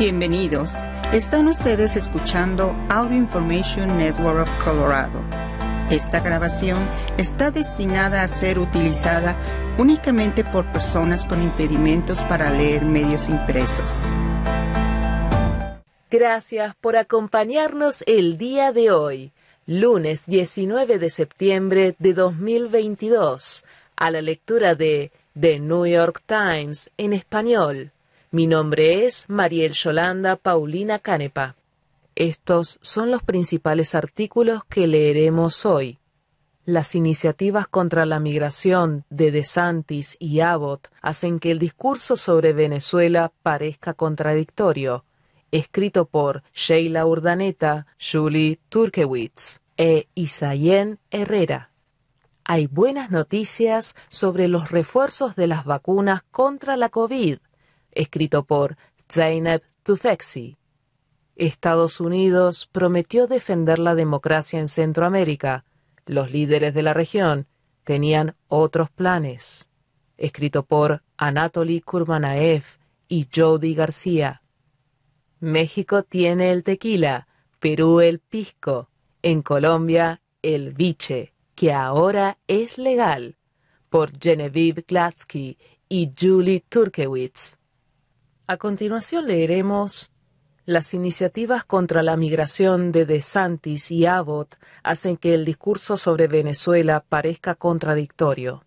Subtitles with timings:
[0.00, 0.76] Bienvenidos.
[1.12, 5.22] Están ustedes escuchando Audio Information Network of Colorado.
[5.90, 6.88] Esta grabación
[7.18, 9.36] está destinada a ser utilizada
[9.76, 14.14] únicamente por personas con impedimentos para leer medios impresos.
[16.10, 19.32] Gracias por acompañarnos el día de hoy,
[19.66, 27.12] lunes 19 de septiembre de 2022, a la lectura de The New York Times en
[27.12, 27.92] español
[28.32, 31.56] mi nombre es Mariel Yolanda Paulina Canepa.
[32.14, 35.98] Estos son los principales artículos que leeremos hoy.
[36.64, 43.32] Las iniciativas contra la migración de DeSantis y Abbott hacen que el discurso sobre Venezuela
[43.42, 45.04] parezca contradictorio.
[45.50, 51.70] Escrito por Sheila Urdaneta, Julie Turkewitz e Isayen Herrera.
[52.44, 57.38] Hay buenas noticias sobre los refuerzos de las vacunas contra la COVID
[57.92, 58.76] escrito por
[59.10, 60.56] Zainab Tufekci.
[61.36, 65.64] Estados Unidos prometió defender la democracia en Centroamérica.
[66.06, 67.46] Los líderes de la región
[67.84, 69.70] tenían otros planes.
[70.16, 72.64] Escrito por Anatoly Kurmanaev
[73.08, 74.42] y Jody García.
[75.40, 77.26] México tiene el tequila,
[77.58, 78.90] Perú el pisco,
[79.22, 83.36] en Colombia el biche, que ahora es legal,
[83.88, 87.56] por Genevieve Glatsky y Julie Turkewitz.
[88.50, 90.10] A continuación leeremos
[90.64, 97.04] las iniciativas contra la migración de DeSantis y Abbott hacen que el discurso sobre Venezuela
[97.08, 98.64] parezca contradictorio.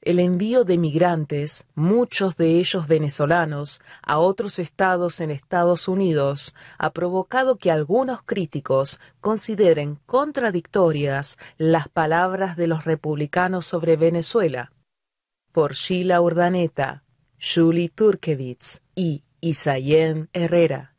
[0.00, 6.94] El envío de migrantes, muchos de ellos venezolanos, a otros estados en Estados Unidos ha
[6.94, 14.72] provocado que algunos críticos consideren contradictorias las palabras de los republicanos sobre Venezuela.
[15.52, 17.02] Por Sheila Urdaneta,
[17.44, 20.94] Julie Turkevitz y Isayen Herrera.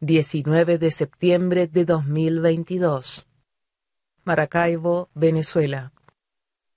[0.00, 3.28] 19 de septiembre de 2022.
[4.24, 5.92] Maracaibo, Venezuela.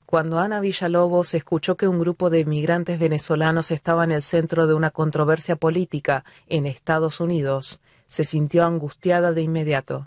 [0.06, 4.76] Cuando Ana Villalobos escuchó que un grupo de inmigrantes venezolanos estaba en el centro de
[4.76, 10.06] una controversia política en Estados Unidos, se sintió angustiada de inmediato.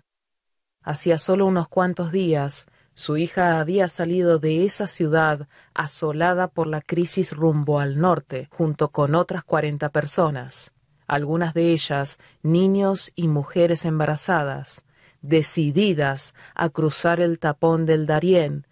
[0.81, 6.81] Hacía solo unos cuantos días, su hija había salido de esa ciudad asolada por la
[6.81, 10.73] crisis rumbo al norte, junto con otras cuarenta personas,
[11.07, 14.87] algunas de ellas niños y mujeres embarazadas,
[15.21, 18.67] decididas a cruzar el tapón del Darién,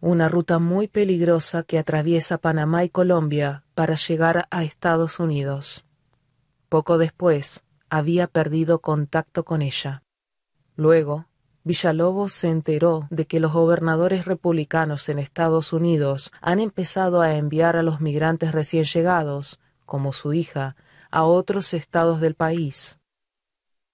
[0.00, 5.84] una ruta muy peligrosa que atraviesa Panamá y Colombia para llegar a Estados Unidos.
[6.70, 10.02] Poco después había perdido contacto con ella.
[10.76, 11.26] Luego,
[11.66, 17.76] Villalobos se enteró de que los gobernadores republicanos en Estados Unidos han empezado a enviar
[17.76, 20.76] a los migrantes recién llegados, como su hija,
[21.10, 23.00] a otros estados del país.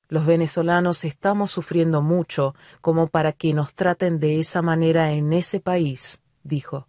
[0.09, 5.59] Los venezolanos estamos sufriendo mucho como para que nos traten de esa manera en ese
[5.59, 6.89] país, dijo.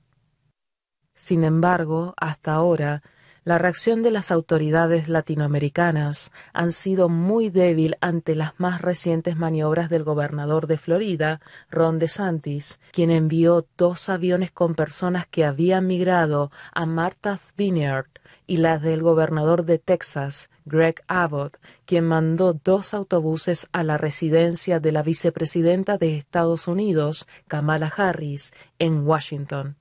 [1.15, 3.03] Sin embargo, hasta ahora,
[3.45, 9.89] la reacción de las autoridades latinoamericanas han sido muy débil ante las más recientes maniobras
[9.89, 16.51] del gobernador de Florida, Ron DeSantis, quien envió dos aviones con personas que habían migrado
[16.73, 18.07] a Martha's Vineyard
[18.47, 24.79] y las del gobernador de Texas, Greg Abbott, quien mandó dos autobuses a la residencia
[24.79, 29.75] de la vicepresidenta de Estados Unidos, Kamala Harris, en Washington.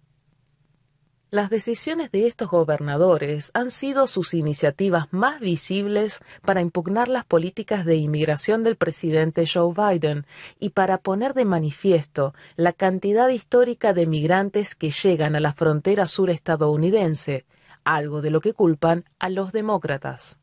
[1.32, 7.86] Las decisiones de estos gobernadores han sido sus iniciativas más visibles para impugnar las políticas
[7.86, 10.26] de inmigración del presidente Joe Biden
[10.60, 16.06] y para poner de manifiesto la cantidad histórica de migrantes que llegan a la frontera
[16.06, 17.46] sur estadounidense,
[17.82, 20.41] algo de lo que culpan a los demócratas.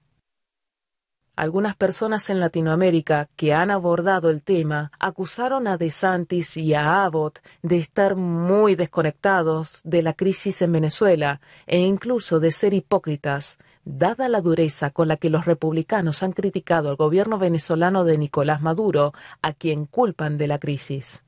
[1.39, 7.39] Algunas personas en Latinoamérica que han abordado el tema acusaron a DeSantis y a Abbott
[7.61, 14.27] de estar muy desconectados de la crisis en Venezuela e incluso de ser hipócritas, dada
[14.27, 19.13] la dureza con la que los republicanos han criticado al gobierno venezolano de Nicolás Maduro,
[19.41, 21.23] a quien culpan de la crisis.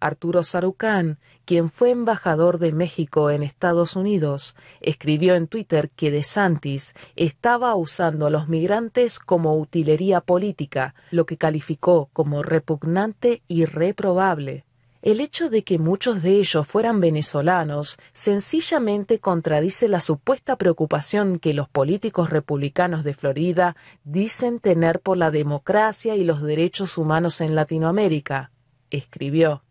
[0.00, 6.22] Arturo Sarucán, quien fue embajador de México en Estados Unidos, escribió en Twitter que De
[6.22, 13.64] Santis estaba usando a los migrantes como utilería política, lo que calificó como repugnante y
[13.64, 14.64] reprobable.
[15.02, 21.54] El hecho de que muchos de ellos fueran venezolanos sencillamente contradice la supuesta preocupación que
[21.54, 27.54] los políticos republicanos de Florida dicen tener por la democracia y los derechos humanos en
[27.54, 28.50] Latinoamérica,
[28.90, 29.62] escribió.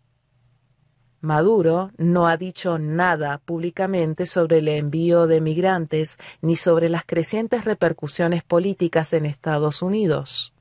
[1.25, 7.65] Maduro no ha dicho nada públicamente sobre el envío de migrantes ni sobre las crecientes
[7.65, 10.53] repercusiones políticas en Estados Unidos.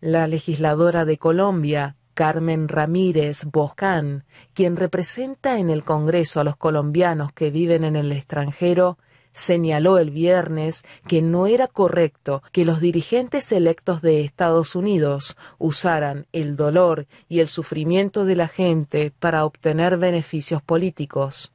[0.00, 7.32] La legisladora de Colombia, Carmen Ramírez Boscán, quien representa en el Congreso a los colombianos
[7.32, 8.98] que viven en el extranjero,
[9.38, 16.26] señaló el viernes que no era correcto que los dirigentes electos de Estados Unidos usaran
[16.32, 21.52] el dolor y el sufrimiento de la gente para obtener beneficios políticos.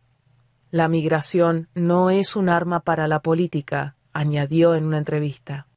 [0.71, 5.67] La migración no es un arma para la política, añadió en una entrevista.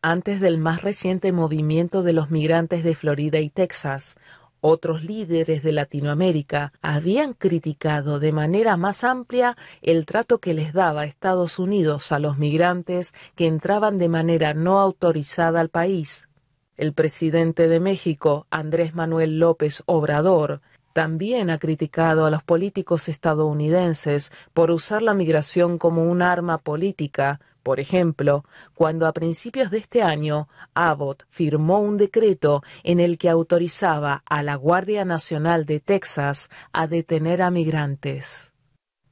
[0.00, 4.16] Antes del más reciente movimiento de los migrantes de Florida y Texas,
[4.60, 11.04] otros líderes de Latinoamérica habían criticado de manera más amplia el trato que les daba
[11.04, 16.28] Estados Unidos a los migrantes que entraban de manera no autorizada al país.
[16.76, 20.60] El presidente de México, Andrés Manuel López Obrador,
[20.92, 27.40] también ha criticado a los políticos estadounidenses por usar la migración como un arma política
[27.68, 33.28] por ejemplo, cuando a principios de este año Abbott firmó un decreto en el que
[33.28, 38.54] autorizaba a la Guardia Nacional de Texas a detener a migrantes.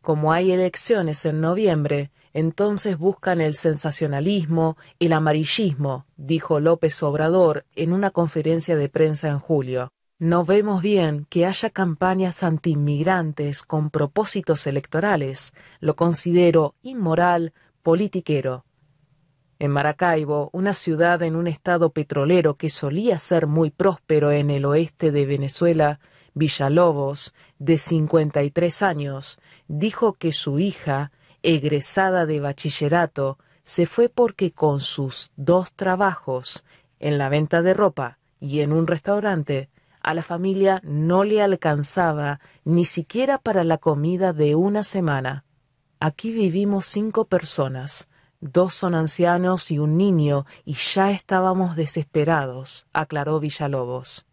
[0.00, 7.93] Como hay elecciones en noviembre, entonces buscan el sensacionalismo, el amarillismo, dijo López Obrador en
[7.93, 9.91] una conferencia de prensa en julio.
[10.19, 15.52] No vemos bien que haya campañas antiinmigrantes con propósitos electorales.
[15.79, 17.52] Lo considero inmoral,
[17.87, 18.65] politiquero.
[19.61, 24.65] En Maracaibo, una ciudad en un estado petrolero que solía ser muy próspero en el
[24.65, 26.00] oeste de Venezuela,
[26.35, 29.38] Villalobos, de 53 años,
[29.69, 31.12] dijo que su hija,
[31.44, 36.65] egresada de bachillerato, se fue porque con sus dos trabajos,
[36.99, 39.71] en la venta de ropa y en un restaurante,
[40.03, 45.45] a la familia no le alcanzaba ni siquiera para la comida de una semana.
[45.98, 48.08] Aquí vivimos cinco personas,
[48.40, 54.26] dos son ancianos y un niño, y ya estábamos desesperados, aclaró Villalobos.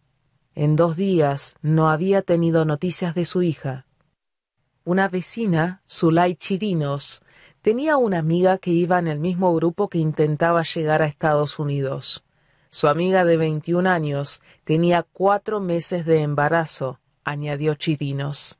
[0.54, 3.86] En dos días no había tenido noticias de su hija.
[4.84, 7.22] Una vecina, Zulay Chirinos,
[7.62, 12.26] tenía una amiga que iba en el mismo grupo que intentaba llegar a Estados Unidos.
[12.68, 18.58] Su amiga de veintiún años tenía cuatro meses de embarazo, añadió Chirinos.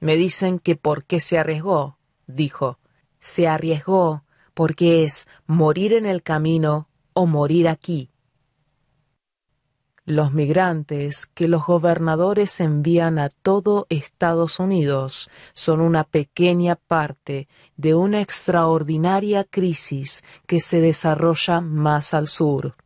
[0.00, 2.78] Me dicen que por qué se arriesgó, dijo,
[3.20, 4.24] se arriesgó
[4.54, 8.10] porque es morir en el camino o morir aquí.
[10.08, 17.96] Los migrantes que los gobernadores envían a todo Estados Unidos son una pequeña parte de
[17.96, 22.76] una extraordinaria crisis que se desarrolla más al sur.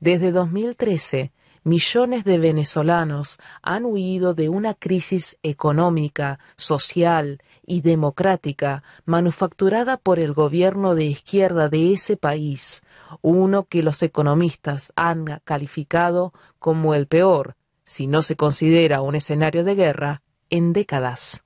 [0.00, 1.32] Desde 2013,
[1.62, 10.32] millones de venezolanos han huido de una crisis económica, social y democrática manufacturada por el
[10.32, 12.82] gobierno de izquierda de ese país,
[13.22, 19.64] uno que los economistas han calificado como el peor, si no se considera un escenario
[19.64, 21.44] de guerra, en décadas.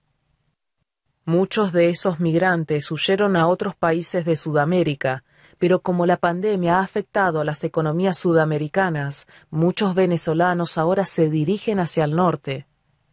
[1.25, 5.25] Muchos de esos migrantes huyeron a otros países de Sudamérica,
[5.59, 11.81] pero como la pandemia ha afectado a las economías sudamericanas, muchos venezolanos ahora se dirigen
[11.81, 12.67] hacia el norte.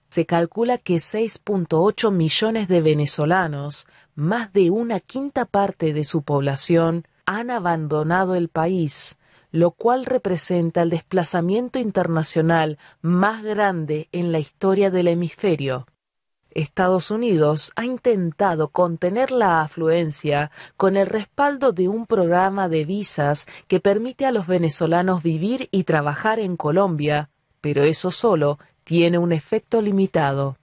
[0.10, 7.06] Se calcula que 6.8 millones de venezolanos, más de una quinta parte de su población,
[7.26, 9.18] han abandonado el país,
[9.52, 15.86] lo cual representa el desplazamiento internacional más grande en la historia del hemisferio.
[16.52, 23.46] Estados Unidos ha intentado contener la afluencia con el respaldo de un programa de visas
[23.68, 29.34] que permite a los venezolanos vivir y trabajar en Colombia, pero eso solo tiene un
[29.34, 30.58] efecto limitado.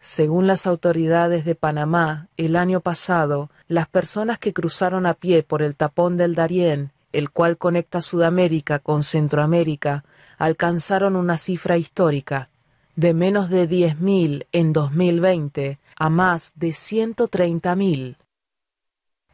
[0.00, 5.62] Según las autoridades de Panamá, el año pasado, las personas que cruzaron a pie por
[5.62, 10.04] el tapón del Darién, el cual conecta Sudamérica con Centroamérica,
[10.38, 12.50] alcanzaron una cifra histórica
[12.96, 18.16] de menos de 10.000 en 2020 a más de 130.000.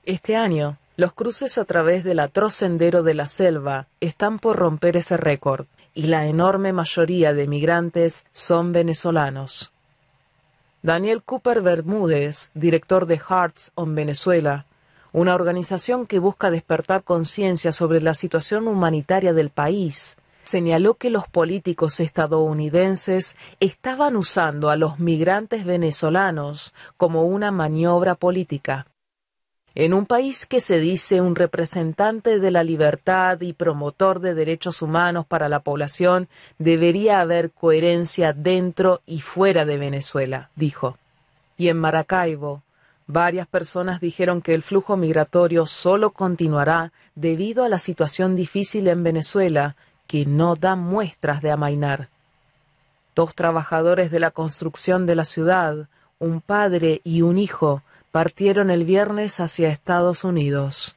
[0.04, 4.97] Este año, los cruces a través del atroz sendero de la selva están por romper
[4.97, 9.72] ese récord y la enorme mayoría de migrantes son venezolanos.
[10.82, 14.66] Daniel Cooper Bermúdez, director de Hearts on Venezuela,
[15.12, 21.28] una organización que busca despertar conciencia sobre la situación humanitaria del país, señaló que los
[21.28, 28.87] políticos estadounidenses estaban usando a los migrantes venezolanos como una maniobra política.
[29.75, 34.83] En un país que se dice un representante de la libertad y promotor de derechos
[34.83, 40.99] humanos para la población, debería haber coherencia dentro y fuera de Venezuela, dijo.
[41.57, 42.62] Y en Maracaibo,
[43.07, 49.02] varias personas dijeron que el flujo migratorio solo continuará debido a la situación difícil en
[49.02, 49.76] Venezuela,
[50.07, 52.09] que no da muestras de amainar.
[53.14, 55.88] Dos trabajadores de la construcción de la ciudad,
[56.19, 60.97] un padre y un hijo, partieron el viernes hacia Estados Unidos.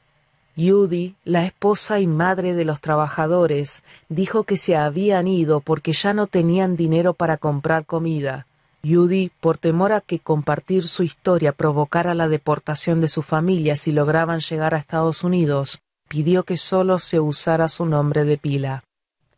[0.57, 6.13] Judy, la esposa y madre de los trabajadores, dijo que se habían ido porque ya
[6.13, 8.47] no tenían dinero para comprar comida.
[8.83, 13.91] Judy, por temor a que compartir su historia provocara la deportación de su familia si
[13.91, 15.79] lograban llegar a Estados Unidos,
[16.09, 18.83] pidió que solo se usara su nombre de pila.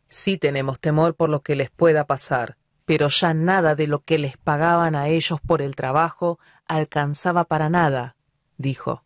[0.08, 2.56] Sí tenemos temor por lo que les pueda pasar,
[2.86, 7.68] pero ya nada de lo que les pagaban a ellos por el trabajo alcanzaba para
[7.68, 8.14] nada,
[8.56, 9.02] dijo.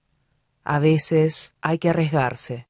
[0.64, 2.68] A veces hay que arriesgarse.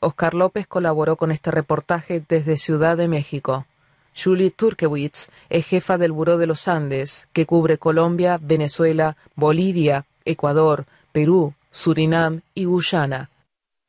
[0.00, 3.66] Oscar López colaboró con este reportaje desde Ciudad de México.
[4.16, 10.84] Julie Turkewitz es jefa del Buró de los Andes, que cubre Colombia, Venezuela, Bolivia, Ecuador,
[11.10, 13.30] Perú, Surinam y Guyana.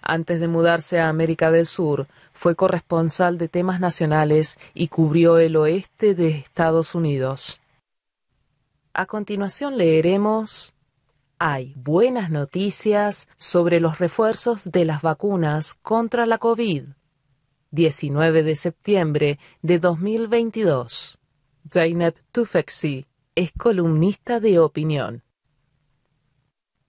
[0.01, 5.55] Antes de mudarse a América del Sur, fue corresponsal de temas nacionales y cubrió el
[5.55, 7.60] oeste de Estados Unidos.
[8.98, 10.74] A continuación leeremos
[11.38, 16.86] Hay buenas noticias sobre los refuerzos de las vacunas contra la COVID.
[17.72, 21.20] 19 de septiembre de 2022.
[21.70, 25.24] Zainab Tufekci es columnista de opinión.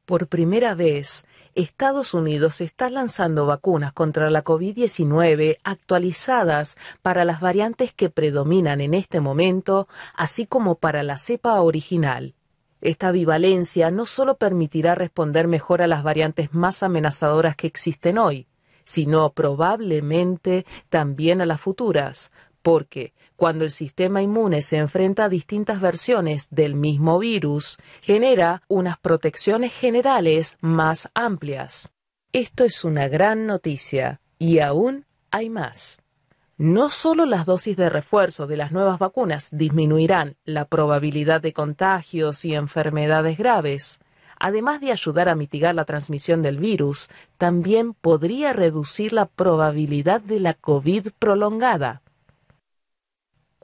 [0.04, 7.94] Por primera vez, Estados Unidos está lanzando vacunas contra la COVID-19 actualizadas para las variantes
[7.94, 12.34] que predominan en este momento, así como para la cepa original.
[12.82, 18.48] Esta bivalencia no solo permitirá responder mejor a las variantes más amenazadoras que existen hoy,
[18.84, 25.80] sino probablemente también a las futuras, porque cuando el sistema inmune se enfrenta a distintas
[25.80, 31.92] versiones del mismo virus, genera unas protecciones generales más amplias.
[32.32, 36.00] Esto es una gran noticia y aún hay más.
[36.58, 42.46] No solo las dosis de refuerzo de las nuevas vacunas disminuirán la probabilidad de contagios
[42.46, 44.00] y enfermedades graves,
[44.38, 50.40] además de ayudar a mitigar la transmisión del virus, también podría reducir la probabilidad de
[50.40, 52.00] la COVID prolongada.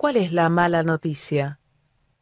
[0.03, 1.61] ¿Cuál es la mala noticia?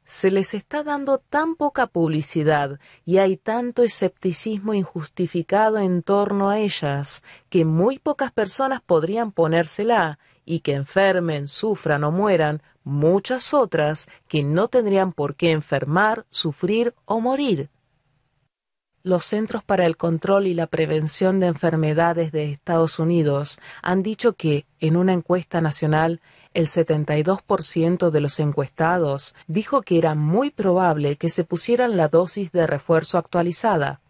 [0.05, 6.59] Se les está dando tan poca publicidad y hay tanto escepticismo injustificado en torno a
[6.59, 14.11] ellas que muy pocas personas podrían ponérsela y que enfermen, sufran o mueran muchas otras
[14.29, 17.71] que no tendrían por qué enfermar, sufrir o morir.
[19.03, 24.35] Los Centros para el Control y la Prevención de Enfermedades de Estados Unidos han dicho
[24.35, 26.21] que, en una encuesta nacional,
[26.53, 32.51] el 72% de los encuestados dijo que era muy probable que se pusieran la dosis
[32.53, 34.01] de refuerzo actualizada.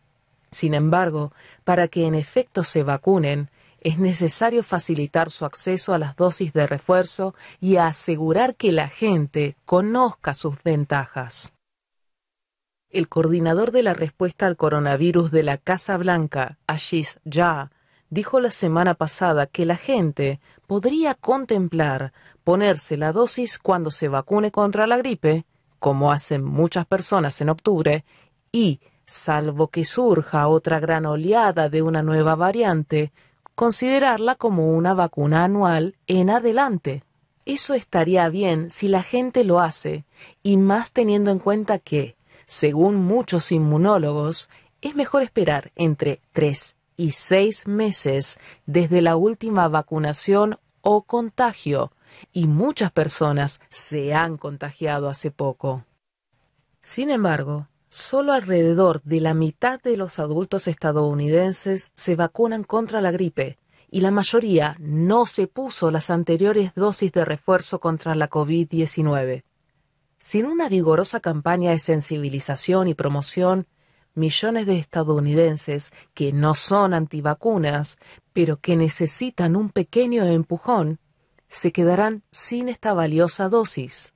[0.51, 1.33] Sin embargo,
[1.65, 6.67] para que en efecto se vacunen, es necesario facilitar su acceso a las dosis de
[6.67, 11.53] refuerzo y asegurar que la gente conozca sus ventajas.
[12.91, 17.71] El coordinador de la respuesta al coronavirus de la Casa Blanca, Ashish Jha,
[18.11, 20.41] dijo la semana pasada que la gente
[20.71, 22.13] podría contemplar
[22.45, 25.45] ponerse la dosis cuando se vacune contra la gripe,
[25.81, 28.05] como hacen muchas personas en octubre,
[28.53, 33.11] y, salvo que surja otra gran oleada de una nueva variante,
[33.57, 37.03] considerarla como una vacuna anual en adelante.
[37.45, 40.05] Eso estaría bien si la gente lo hace,
[40.45, 42.15] y más teniendo en cuenta que,
[42.47, 44.49] según muchos inmunólogos,
[44.83, 51.93] es mejor esperar entre tres y seis meses desde la última vacunación o contagio,
[52.31, 55.87] y muchas personas se han contagiado hace poco.
[56.83, 63.13] Sin embargo, solo alrededor de la mitad de los adultos estadounidenses se vacunan contra la
[63.13, 63.57] gripe,
[63.91, 69.45] y la mayoría no se puso las anteriores dosis de refuerzo contra la COVID-19.
[70.19, 73.67] Sin una vigorosa campaña de sensibilización y promoción,
[74.21, 77.99] millones de estadounidenses que no son antivacunas,
[78.33, 81.01] pero que necesitan un pequeño empujón,
[81.49, 84.15] se quedarán sin esta valiosa dosis.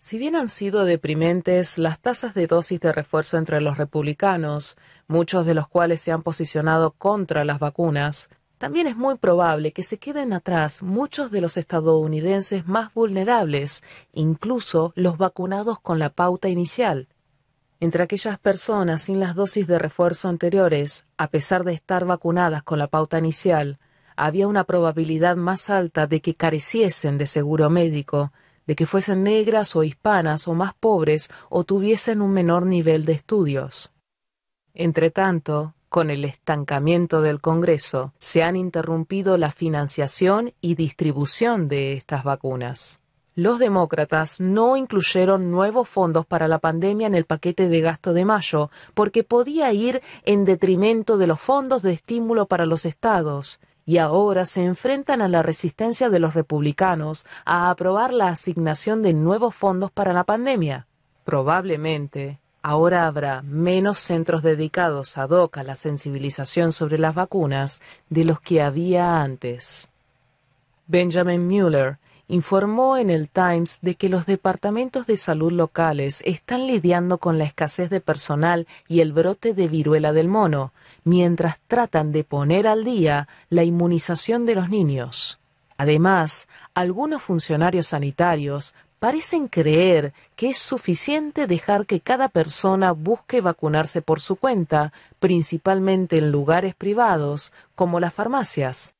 [0.00, 4.76] Si bien han sido deprimentes las tasas de dosis de refuerzo entre los republicanos,
[5.06, 9.84] muchos de los cuales se han posicionado contra las vacunas, también es muy probable que
[9.84, 16.48] se queden atrás muchos de los estadounidenses más vulnerables, incluso los vacunados con la pauta
[16.48, 17.06] inicial.
[17.82, 22.78] Entre aquellas personas sin las dosis de refuerzo anteriores, a pesar de estar vacunadas con
[22.78, 23.80] la pauta inicial,
[24.14, 28.30] había una probabilidad más alta de que careciesen de seguro médico,
[28.68, 33.14] de que fuesen negras o hispanas o más pobres o tuviesen un menor nivel de
[33.14, 33.90] estudios.
[34.74, 42.22] Entretanto, con el estancamiento del Congreso, se han interrumpido la financiación y distribución de estas
[42.22, 43.01] vacunas.
[43.34, 48.26] Los demócratas no incluyeron nuevos fondos para la pandemia en el paquete de gasto de
[48.26, 53.96] mayo, porque podía ir en detrimento de los fondos de estímulo para los estados, y
[53.96, 59.54] ahora se enfrentan a la resistencia de los republicanos a aprobar la asignación de nuevos
[59.54, 60.86] fondos para la pandemia.
[61.24, 68.24] Probablemente, ahora habrá menos centros dedicados ad hoc a la sensibilización sobre las vacunas de
[68.24, 69.88] los que había antes.
[70.86, 71.98] Benjamin Mueller
[72.32, 77.44] informó en el Times de que los departamentos de salud locales están lidiando con la
[77.44, 80.72] escasez de personal y el brote de viruela del mono,
[81.04, 85.40] mientras tratan de poner al día la inmunización de los niños.
[85.76, 94.00] Además, algunos funcionarios sanitarios parecen creer que es suficiente dejar que cada persona busque vacunarse
[94.00, 98.94] por su cuenta, principalmente en lugares privados, como las farmacias.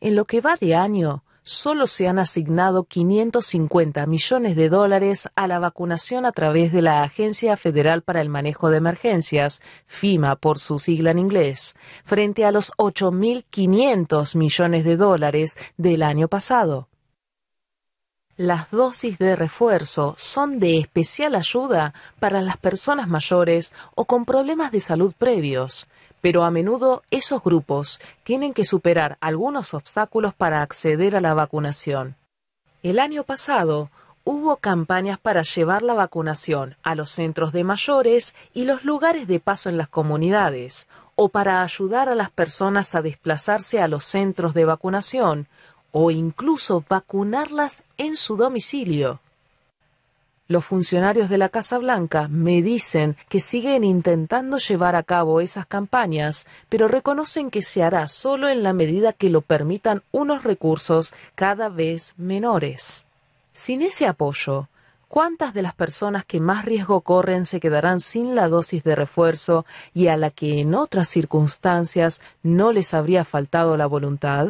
[0.00, 5.46] En lo que va de año, solo se han asignado 550 millones de dólares a
[5.46, 10.58] la vacunación a través de la Agencia Federal para el Manejo de Emergencias, FIMA por
[10.58, 16.88] su sigla en inglés, frente a los 8.500 millones de dólares del año pasado.
[18.36, 24.72] Las dosis de refuerzo son de especial ayuda para las personas mayores o con problemas
[24.72, 25.86] de salud previos,
[26.22, 32.16] pero a menudo esos grupos tienen que superar algunos obstáculos para acceder a la vacunación.
[32.82, 33.90] El año pasado
[34.24, 39.40] hubo campañas para llevar la vacunación a los centros de mayores y los lugares de
[39.40, 40.86] paso en las comunidades,
[41.16, 45.48] o para ayudar a las personas a desplazarse a los centros de vacunación,
[45.90, 49.20] o incluso vacunarlas en su domicilio.
[50.52, 55.64] Los funcionarios de la Casa Blanca me dicen que siguen intentando llevar a cabo esas
[55.64, 61.14] campañas, pero reconocen que se hará solo en la medida que lo permitan unos recursos
[61.34, 63.06] cada vez menores.
[63.54, 64.68] Sin ese apoyo,
[65.08, 69.64] ¿cuántas de las personas que más riesgo corren se quedarán sin la dosis de refuerzo
[69.94, 74.48] y a la que en otras circunstancias no les habría faltado la voluntad?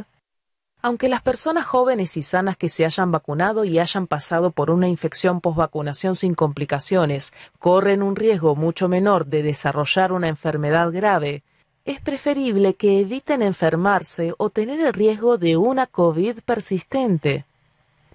[0.85, 4.89] Aunque las personas jóvenes y sanas que se hayan vacunado y hayan pasado por una
[4.89, 11.45] infección posvacunación sin complicaciones corren un riesgo mucho menor de desarrollar una enfermedad grave,
[11.85, 17.45] es preferible que eviten enfermarse o tener el riesgo de una COVID persistente.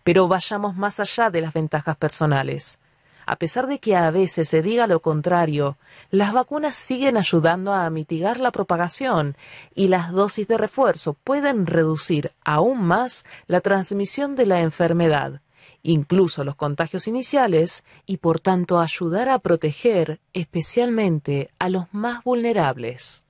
[0.03, 2.79] Pero vayamos más allá de las ventajas personales.
[3.27, 5.77] A pesar de que a veces se diga lo contrario,
[6.11, 9.35] las vacunas siguen ayudando a mitigar la propagación
[9.75, 15.41] y las dosis de refuerzo pueden reducir aún más la transmisión de la enfermedad,
[15.83, 23.25] incluso los contagios iniciales, y por tanto ayudar a proteger especialmente a los más vulnerables.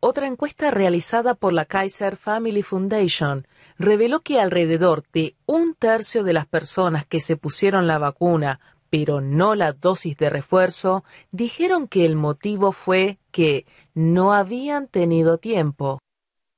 [0.00, 3.46] Otra encuesta realizada por la Kaiser Family Foundation
[3.78, 8.58] reveló que alrededor de un tercio de las personas que se pusieron la vacuna
[8.90, 15.38] pero no la dosis de refuerzo, dijeron que el motivo fue que no habían tenido
[15.38, 16.00] tiempo.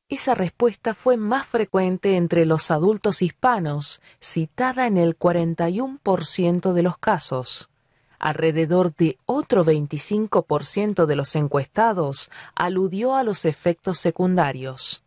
[0.09, 6.99] Esa respuesta fue más frecuente entre los adultos hispanos, citada en el 41% de los
[6.99, 7.69] casos.
[8.19, 15.02] Alrededor de otro 25% de los encuestados aludió a los efectos secundarios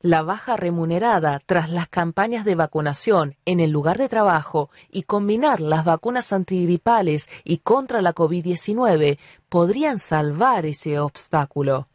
[0.00, 5.60] la baja remunerada tras las campañas de vacunación en el lugar de trabajo y combinar
[5.60, 11.88] las vacunas antigripales y contra la COVID-19 podrían salvar ese obstáculo.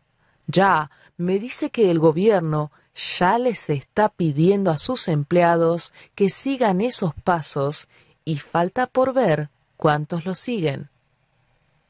[0.47, 6.81] Ya me dice que el gobierno ya les está pidiendo a sus empleados que sigan
[6.81, 7.87] esos pasos
[8.25, 10.89] y falta por ver cuántos lo siguen.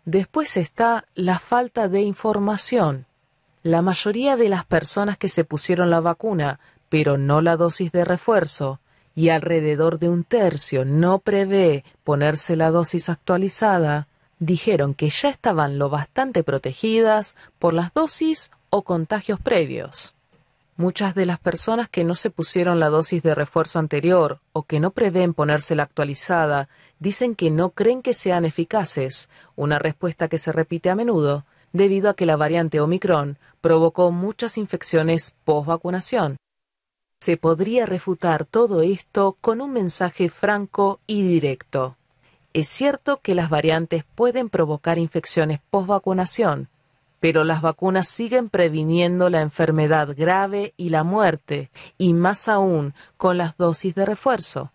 [0.05, 3.05] Después está la falta de información.
[3.63, 8.03] La mayoría de las personas que se pusieron la vacuna, pero no la dosis de
[8.03, 8.79] refuerzo,
[9.13, 14.07] y alrededor de un tercio no prevé ponerse la dosis actualizada,
[14.39, 20.15] dijeron que ya estaban lo bastante protegidas por las dosis o contagios previos.
[20.75, 24.79] Muchas de las personas que no se pusieron la dosis de refuerzo anterior o que
[24.79, 30.39] no prevén ponerse la actualizada dicen que no creen que sean eficaces, una respuesta que
[30.39, 36.37] se repite a menudo debido a que la variante Omicron provocó muchas infecciones post-vacunación.
[37.19, 41.95] Se podría refutar todo esto con un mensaje franco y directo.
[42.53, 46.69] Es cierto que las variantes pueden provocar infecciones post-vacunación,
[47.19, 51.69] pero las vacunas siguen previniendo la enfermedad grave y la muerte,
[51.99, 54.71] y más aún con las dosis de refuerzo.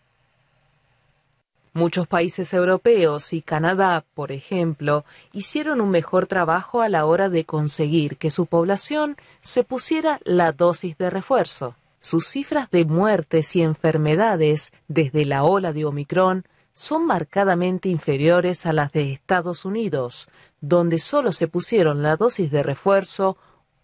[1.76, 7.44] Muchos países europeos y Canadá, por ejemplo, hicieron un mejor trabajo a la hora de
[7.44, 11.74] conseguir que su población se pusiera la dosis de refuerzo.
[12.00, 18.72] Sus cifras de muertes y enfermedades desde la ola de Omicron son marcadamente inferiores a
[18.72, 20.30] las de Estados Unidos,
[20.62, 23.36] donde solo se pusieron la dosis de refuerzo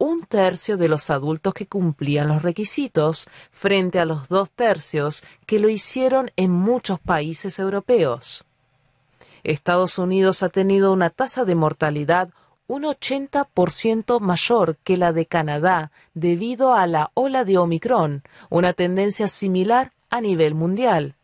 [0.03, 5.61] un tercio de los adultos que cumplían los requisitos frente a los dos tercios que
[5.61, 8.45] lo hicieron en muchos países europeos.
[9.45, 12.31] Estados Unidos ha tenido una tasa de mortalidad
[12.67, 19.29] un 80% mayor que la de Canadá debido a la ola de Omicron, una tendencia
[19.29, 21.15] similar a nivel mundial.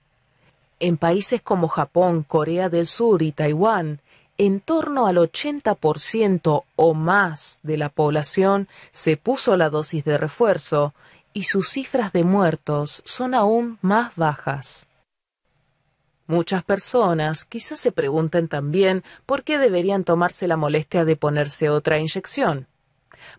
[0.78, 4.00] En países como Japón, Corea del Sur y Taiwán,
[4.38, 10.94] en torno al 80% o más de la población se puso la dosis de refuerzo
[11.32, 14.86] y sus cifras de muertos son aún más bajas.
[16.28, 21.98] Muchas personas quizás se pregunten también por qué deberían tomarse la molestia de ponerse otra
[21.98, 22.66] inyección.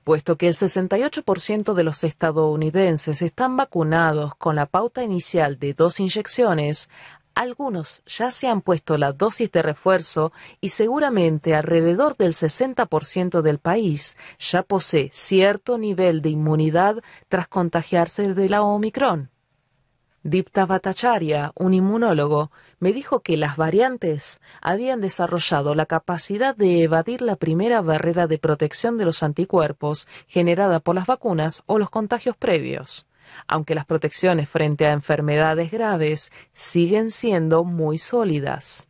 [0.03, 5.99] Puesto que el 68% de los estadounidenses están vacunados con la pauta inicial de dos
[5.99, 6.89] inyecciones,
[7.39, 13.59] algunos ya se han puesto la dosis de refuerzo y seguramente alrededor del 60% del
[13.59, 16.97] país ya posee cierto nivel de inmunidad
[17.29, 19.29] tras contagiarse de la Omicron.
[20.21, 27.21] Dipta Bhattacharya, un inmunólogo, me dijo que las variantes habían desarrollado la capacidad de evadir
[27.21, 32.35] la primera barrera de protección de los anticuerpos generada por las vacunas o los contagios
[32.35, 33.08] previos
[33.47, 38.87] aunque las protecciones frente a enfermedades graves siguen siendo muy sólidas.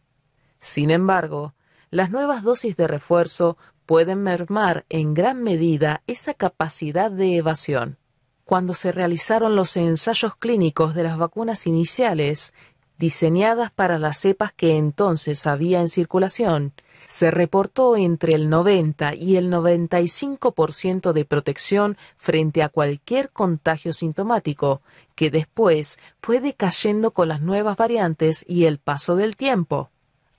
[0.60, 1.54] Sin embargo,
[1.90, 7.98] las nuevas dosis de refuerzo pueden mermar en gran medida esa capacidad de evasión.
[8.44, 12.54] Cuando se realizaron los ensayos clínicos de las vacunas iniciales,
[13.00, 16.74] diseñadas para las cepas que entonces había en circulación,
[17.10, 24.84] se reportó entre el 90 y el 95% de protección frente a cualquier contagio sintomático,
[25.16, 29.90] que después fue decayendo con las nuevas variantes y el paso del tiempo.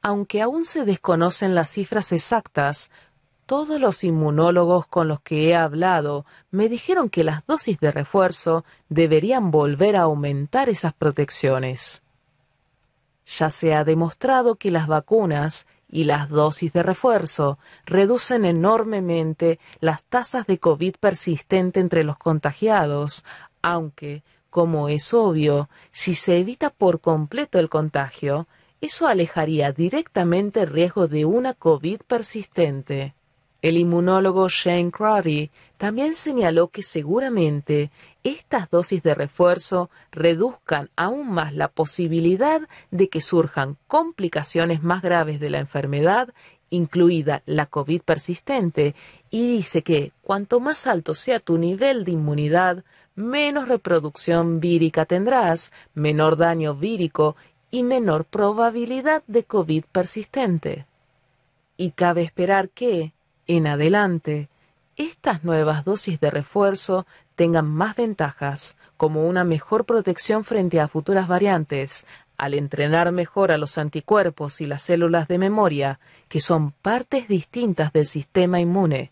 [0.01, 2.89] Aunque aún se desconocen las cifras exactas,
[3.47, 8.65] todos los inmunólogos con los que he hablado me dijeron que las dosis de refuerzo
[8.89, 12.05] deberían volver a aumentar esas protecciones.
[13.27, 20.05] Ya se ha demostrado que las vacunas y las dosis de refuerzo reducen enormemente las
[20.05, 23.25] tasas de COVID persistente entre los contagiados,
[23.63, 28.47] aunque, como es obvio, si se evita por completo el contagio,
[28.81, 33.15] eso alejaría directamente el riesgo de una COVID persistente.
[33.63, 37.91] El inmunólogo Shane Crowdy también señaló que seguramente
[38.23, 45.41] estas dosis de refuerzo reduzcan aún más la posibilidad de que surjan complicaciones más graves
[45.41, 46.29] de la enfermedad,
[46.69, 48.95] incluida la COVID persistente,
[49.31, 55.73] y dice que cuanto más alto sea tu nivel de inmunidad, menos reproducción vírica tendrás,
[55.95, 57.37] menor daño vírico
[57.71, 60.87] y menor probabilidad de COVID persistente.
[61.77, 63.13] Y cabe esperar que,
[63.47, 64.49] en adelante,
[64.97, 67.07] estas nuevas dosis de refuerzo
[67.41, 72.05] tengan más ventajas, como una mejor protección frente a futuras variantes,
[72.37, 77.95] al entrenar mejor a los anticuerpos y las células de memoria, que son partes distintas
[77.95, 79.11] del sistema inmune.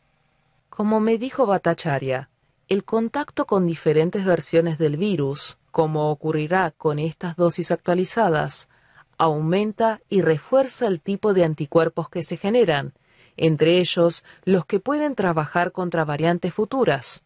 [0.68, 2.28] Como me dijo Bhattacharya,
[2.68, 8.68] el contacto con diferentes versiones del virus, como ocurrirá con estas dosis actualizadas,
[9.16, 12.92] aumenta y refuerza el tipo de anticuerpos que se generan,
[13.38, 17.22] entre ellos los que pueden trabajar contra variantes futuras.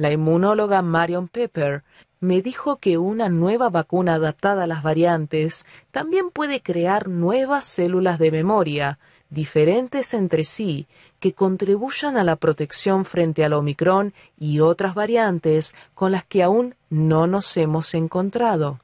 [0.00, 1.84] La inmunóloga Marion Pepper
[2.20, 8.18] me dijo que una nueva vacuna adaptada a las variantes también puede crear nuevas células
[8.18, 10.86] de memoria, diferentes entre sí,
[11.18, 16.76] que contribuyan a la protección frente al Omicron y otras variantes con las que aún
[16.88, 18.80] no nos hemos encontrado.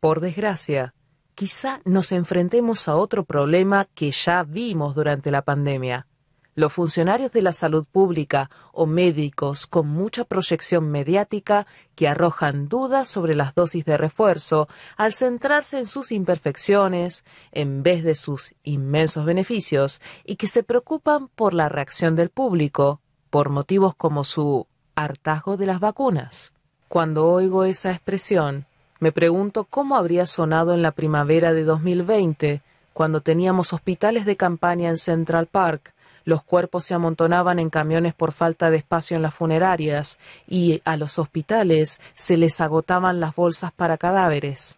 [0.00, 0.94] Por desgracia,
[1.34, 6.06] quizá nos enfrentemos a otro problema que ya vimos durante la pandemia.
[6.54, 13.08] Los funcionarios de la salud pública o médicos con mucha proyección mediática que arrojan dudas
[13.08, 19.24] sobre las dosis de refuerzo al centrarse en sus imperfecciones en vez de sus inmensos
[19.24, 25.56] beneficios y que se preocupan por la reacción del público por motivos como su hartazgo
[25.56, 26.52] de las vacunas.
[26.88, 28.66] Cuando oigo esa expresión,
[28.98, 34.90] me pregunto cómo habría sonado en la primavera de 2020, cuando teníamos hospitales de campaña
[34.90, 39.34] en Central Park, los cuerpos se amontonaban en camiones por falta de espacio en las
[39.34, 44.76] funerarias y a los hospitales se les agotaban las bolsas para cadáveres.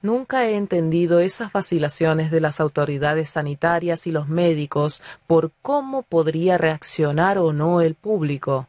[0.00, 6.56] Nunca he entendido esas vacilaciones de las autoridades sanitarias y los médicos por cómo podría
[6.56, 8.68] reaccionar o no el público.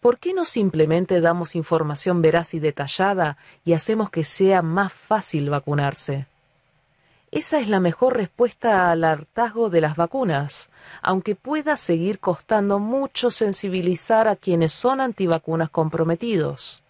[0.00, 5.50] ¿Por qué no simplemente damos información veraz y detallada y hacemos que sea más fácil
[5.50, 6.26] vacunarse?
[7.34, 10.70] Esa es la mejor respuesta al hartazgo de las vacunas,
[11.02, 16.84] aunque pueda seguir costando mucho sensibilizar a quienes son antivacunas comprometidos.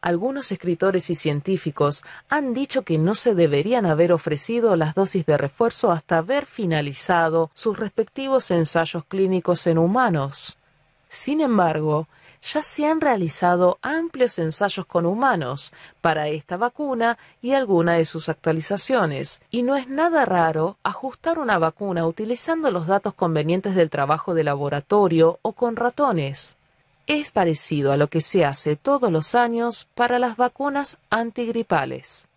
[0.00, 5.36] Algunos escritores y científicos han dicho que no se deberían haber ofrecido las dosis de
[5.36, 10.58] refuerzo hasta haber finalizado sus respectivos ensayos clínicos en humanos.
[11.08, 12.06] Sin embargo,
[12.46, 18.28] ya se han realizado amplios ensayos con humanos para esta vacuna y alguna de sus
[18.28, 24.34] actualizaciones, y no es nada raro ajustar una vacuna utilizando los datos convenientes del trabajo
[24.34, 26.56] de laboratorio o con ratones.
[27.08, 32.28] Es parecido a lo que se hace todos los años para las vacunas antigripales.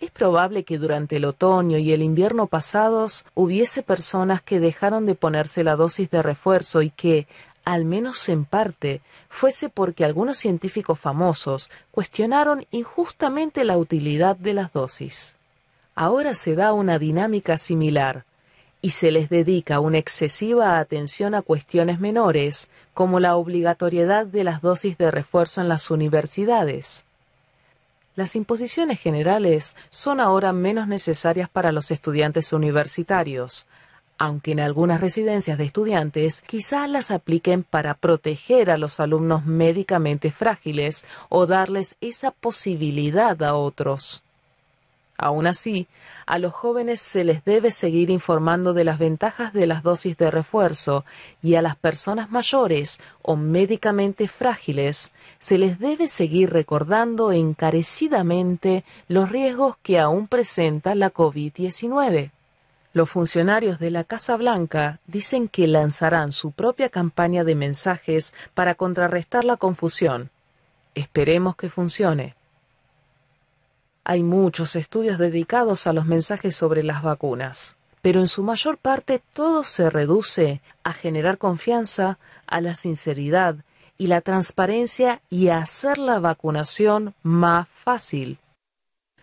[0.00, 5.14] Es probable que durante el otoño y el invierno pasados hubiese personas que dejaron de
[5.14, 7.28] ponerse la dosis de refuerzo y que,
[7.64, 14.72] al menos en parte, fuese porque algunos científicos famosos cuestionaron injustamente la utilidad de las
[14.72, 15.36] dosis.
[15.94, 18.24] Ahora se da una dinámica similar,
[18.84, 24.60] y se les dedica una excesiva atención a cuestiones menores, como la obligatoriedad de las
[24.60, 27.04] dosis de refuerzo en las universidades.
[28.16, 33.66] Las imposiciones generales son ahora menos necesarias para los estudiantes universitarios,
[34.22, 40.30] aunque en algunas residencias de estudiantes quizás las apliquen para proteger a los alumnos médicamente
[40.30, 44.22] frágiles o darles esa posibilidad a otros.
[45.18, 45.88] Aún así,
[46.24, 50.30] a los jóvenes se les debe seguir informando de las ventajas de las dosis de
[50.30, 51.04] refuerzo
[51.42, 59.30] y a las personas mayores o médicamente frágiles se les debe seguir recordando encarecidamente los
[59.30, 62.30] riesgos que aún presenta la COVID-19.
[62.94, 68.74] Los funcionarios de la Casa Blanca dicen que lanzarán su propia campaña de mensajes para
[68.74, 70.30] contrarrestar la confusión.
[70.94, 72.34] Esperemos que funcione.
[74.04, 79.22] Hay muchos estudios dedicados a los mensajes sobre las vacunas, pero en su mayor parte
[79.32, 83.56] todo se reduce a generar confianza, a la sinceridad
[83.96, 88.38] y la transparencia y a hacer la vacunación más fácil.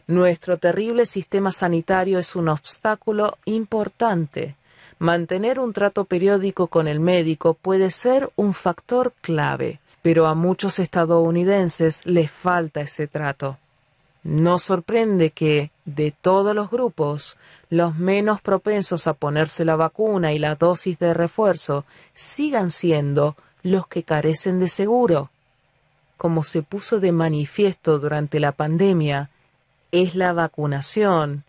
[0.10, 4.56] Nuestro terrible sistema sanitario es un obstáculo importante.
[4.98, 10.80] Mantener un trato periódico con el médico puede ser un factor clave, pero a muchos
[10.80, 13.60] estadounidenses les falta ese trato.
[14.24, 17.38] No sorprende que, de todos los grupos,
[17.70, 23.86] los menos propensos a ponerse la vacuna y la dosis de refuerzo sigan siendo los
[23.86, 25.30] que carecen de seguro.
[26.18, 29.30] Como se puso de manifiesto durante la pandemia,
[29.92, 31.44] es la vacunación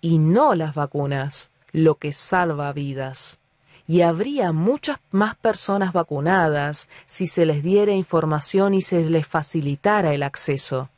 [0.00, 3.38] y no las vacunas lo que salva vidas.
[3.86, 10.14] Y habría muchas más personas vacunadas si se les diera información y se les facilitara
[10.14, 10.88] el acceso.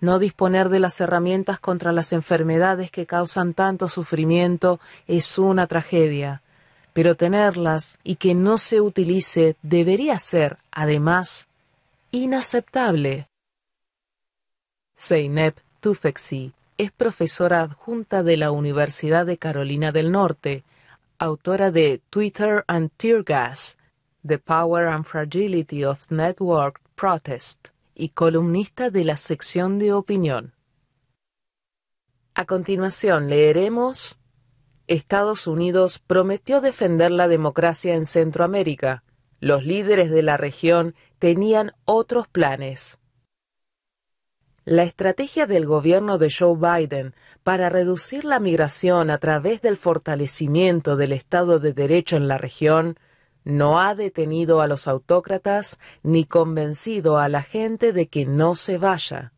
[0.00, 6.42] No disponer de las herramientas contra las enfermedades que causan tanto sufrimiento es una tragedia,
[6.92, 11.48] pero tenerlas y que no se utilice debería ser, además,
[12.10, 13.28] inaceptable.
[14.96, 20.64] Zeynep Tufekci es profesora adjunta de la Universidad de Carolina del Norte,
[21.18, 23.76] autora de Twitter and Tear Gas,
[24.26, 30.54] The Power and Fragility of Network Protest y columnista de la sección de opinión.
[32.34, 34.18] A continuación leeremos
[34.86, 39.04] Estados Unidos prometió defender la democracia en Centroamérica.
[39.38, 43.00] Los líderes de la región tenían otros planes.
[44.66, 50.96] La estrategia del gobierno de Joe Biden para reducir la migración a través del fortalecimiento
[50.96, 52.98] del Estado de Derecho en la región
[53.44, 58.78] no ha detenido a los autócratas ni convencido a la gente de que no se
[58.78, 59.34] vaya.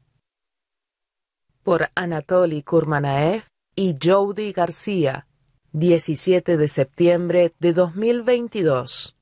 [1.64, 3.42] Por Anatoly Kurmanaev
[3.74, 5.26] y Jody García,
[5.72, 9.16] 17 de septiembre de 2022.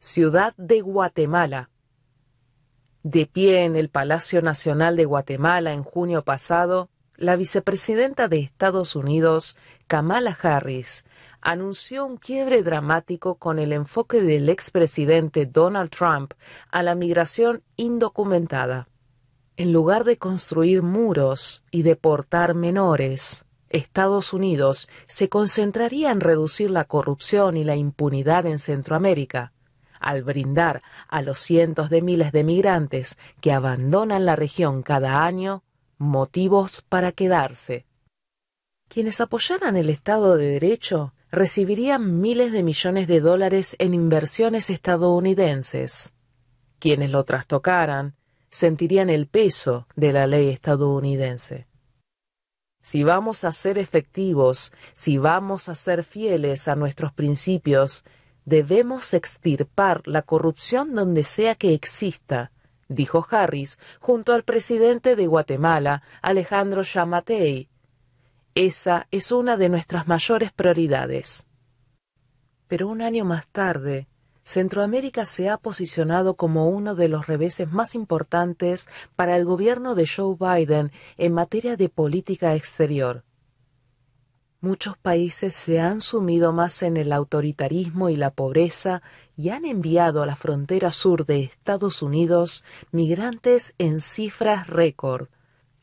[0.00, 1.70] Ciudad de Guatemala,
[3.06, 8.96] de pie en el Palacio Nacional de Guatemala en junio pasado, la vicepresidenta de Estados
[8.96, 11.04] Unidos, Kamala Harris,
[11.40, 16.34] anunció un quiebre dramático con el enfoque del expresidente Donald Trump
[16.72, 18.88] a la migración indocumentada.
[19.56, 26.82] En lugar de construir muros y deportar menores, Estados Unidos se concentraría en reducir la
[26.82, 29.52] corrupción y la impunidad en Centroamérica,
[30.06, 35.64] al brindar a los cientos de miles de migrantes que abandonan la región cada año
[35.98, 37.86] motivos para quedarse.
[38.88, 46.14] Quienes apoyaran el Estado de Derecho recibirían miles de millones de dólares en inversiones estadounidenses.
[46.78, 48.14] Quienes lo trastocaran
[48.50, 51.66] sentirían el peso de la ley estadounidense.
[52.80, 58.04] Si vamos a ser efectivos, si vamos a ser fieles a nuestros principios,
[58.46, 62.52] debemos extirpar la corrupción donde sea que exista,
[62.88, 67.68] dijo Harris junto al presidente de Guatemala, Alejandro Yamatei.
[68.54, 71.46] Esa es una de nuestras mayores prioridades.
[72.68, 74.08] Pero un año más tarde,
[74.44, 80.06] Centroamérica se ha posicionado como uno de los reveses más importantes para el gobierno de
[80.06, 83.25] Joe Biden en materia de política exterior.
[84.66, 89.00] Muchos países se han sumido más en el autoritarismo y la pobreza
[89.36, 95.28] y han enviado a la frontera sur de Estados Unidos migrantes en cifras récord,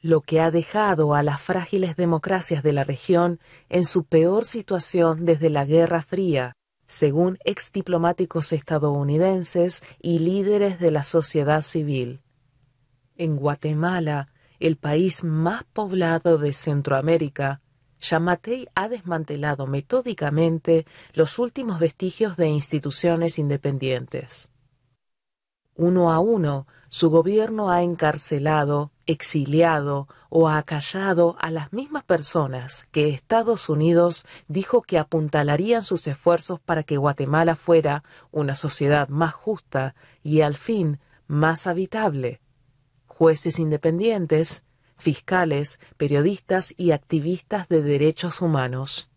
[0.02, 5.24] lo que ha dejado a las frágiles democracias de la región en su peor situación
[5.24, 12.19] desde la Guerra Fría según ex diplomáticos estadounidenses y líderes de la sociedad civil.
[13.15, 14.28] En Guatemala,
[14.60, 17.62] el país más poblado de Centroamérica,
[18.03, 24.51] Yamatei ha desmantelado metódicamente los últimos vestigios de instituciones independientes.
[25.75, 33.09] Uno a uno, su gobierno ha encarcelado, exiliado o acallado a las mismas personas que
[33.09, 39.95] Estados Unidos dijo que apuntalarían sus esfuerzos para que Guatemala fuera una sociedad más justa
[40.21, 42.41] y al fin más habitable.
[43.07, 44.63] Jueces independientes,
[44.95, 49.10] fiscales, periodistas y activistas de derechos humanos.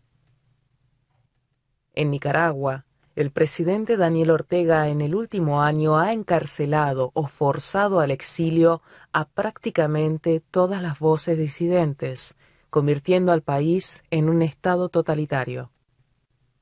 [1.93, 2.85] En Nicaragua,
[3.15, 9.27] el presidente Daniel Ortega en el último año ha encarcelado o forzado al exilio a
[9.27, 12.35] prácticamente todas las voces disidentes,
[12.69, 15.71] convirtiendo al país en un estado totalitario.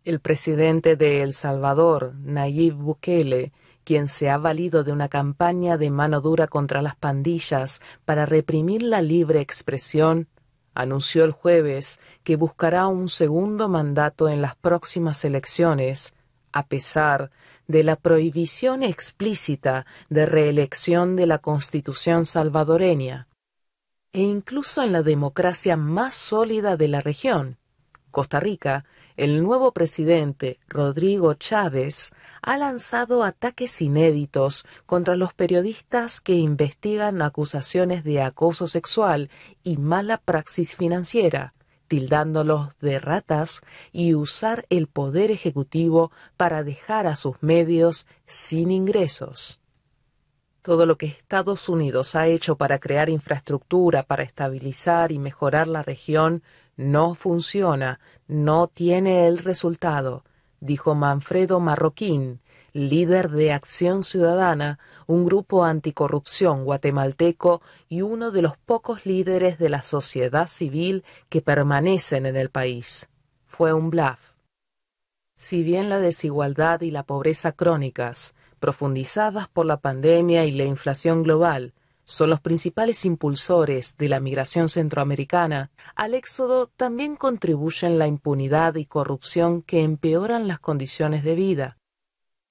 [0.05, 3.51] El presidente de El Salvador, Nayib Bukele,
[3.85, 8.81] quien se ha valido de una campaña de mano dura contra las pandillas para reprimir
[8.81, 10.27] la libre expresión,
[10.73, 16.13] anunció el jueves que buscará un segundo mandato en las próximas elecciones
[16.51, 17.31] a pesar
[17.67, 23.27] de la prohibición explícita de reelección de la Constitución salvadoreña,
[24.13, 27.57] e incluso en la democracia más sólida de la región,
[28.11, 28.85] Costa Rica,
[29.17, 38.03] el nuevo presidente, Rodrigo Chávez, ha lanzado ataques inéditos contra los periodistas que investigan acusaciones
[38.03, 39.29] de acoso sexual
[39.63, 41.53] y mala praxis financiera,
[41.87, 49.61] tildándolos de ratas y usar el poder ejecutivo para dejar a sus medios sin ingresos.
[50.61, 55.83] Todo lo que Estados Unidos ha hecho para crear infraestructura, para estabilizar y mejorar la
[55.83, 56.41] región,
[56.77, 60.23] no funciona, no tiene el resultado,
[60.59, 62.41] dijo Manfredo Marroquín,
[62.73, 69.69] líder de Acción Ciudadana, un grupo anticorrupción guatemalteco y uno de los pocos líderes de
[69.69, 73.07] la sociedad civil que permanecen en el país.
[73.45, 74.33] Fue un bluff.
[75.37, 81.23] Si bien la desigualdad y la pobreza crónicas, profundizadas por la pandemia y la inflación
[81.23, 81.73] global,
[82.05, 88.85] son los principales impulsores de la migración centroamericana, al éxodo también contribuyen la impunidad y
[88.85, 91.77] corrupción que empeoran las condiciones de vida.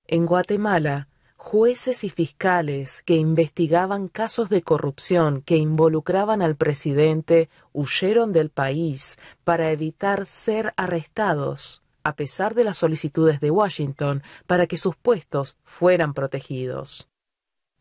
[0.07, 8.33] En Guatemala, jueces y fiscales que investigaban casos de corrupción que involucraban al presidente huyeron
[8.33, 14.77] del país para evitar ser arrestados, a pesar de las solicitudes de Washington para que
[14.77, 17.09] sus puestos fueran protegidos.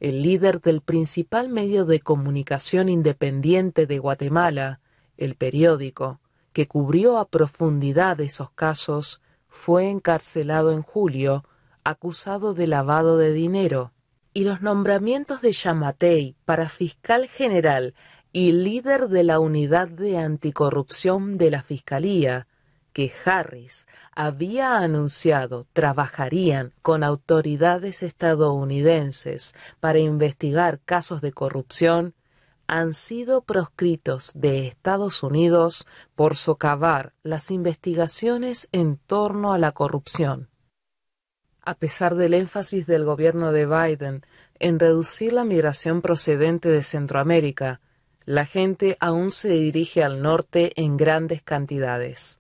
[0.04, 4.82] El líder del principal medio de comunicación independiente de Guatemala,
[5.16, 6.20] el periódico,
[6.52, 11.46] que cubrió a profundidad esos casos, fue encarcelado en julio
[11.86, 13.94] acusado de lavado de dinero,
[14.34, 17.94] y los nombramientos de Yamatei para fiscal general
[18.34, 22.46] y líder de la unidad de anticorrupción de la Fiscalía,
[22.94, 32.13] que Harris había anunciado trabajarían con autoridades estadounidenses para investigar casos de corrupción,
[32.67, 35.85] han sido proscritos de Estados Unidos
[36.15, 40.50] por socavar las investigaciones en torno a la corrupción.
[41.62, 44.25] A pesar del énfasis del gobierno de Biden
[44.60, 47.81] en reducir la migración procedente de Centroamérica,
[48.25, 52.39] La gente aún se dirige al norte en grandes cantidades.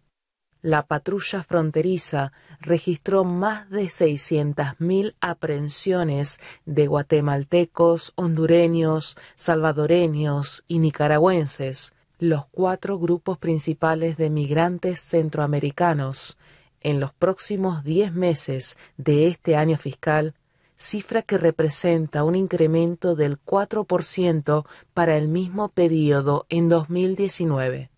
[0.63, 12.45] La patrulla fronteriza registró más de 600.000 aprehensiones de guatemaltecos, hondureños, salvadoreños y nicaragüenses, los
[12.45, 16.37] cuatro grupos principales de migrantes centroamericanos,
[16.79, 20.33] en los próximos diez meses de este año fiscal,
[20.77, 27.89] cifra que representa un incremento del 4% para el mismo periodo en 2019.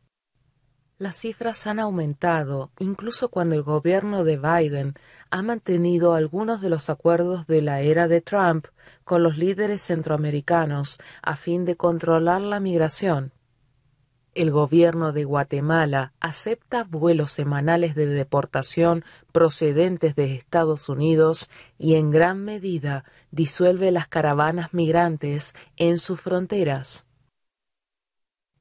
[0.97, 4.93] Las cifras han aumentado incluso cuando el gobierno de Biden
[5.29, 8.67] ha mantenido algunos de los acuerdos de la era de Trump
[9.03, 13.33] con los líderes centroamericanos a fin de controlar la migración.
[14.35, 22.09] El gobierno de Guatemala acepta vuelos semanales de deportación procedentes de Estados Unidos y en
[22.09, 27.05] gran medida disuelve las caravanas migrantes en sus fronteras.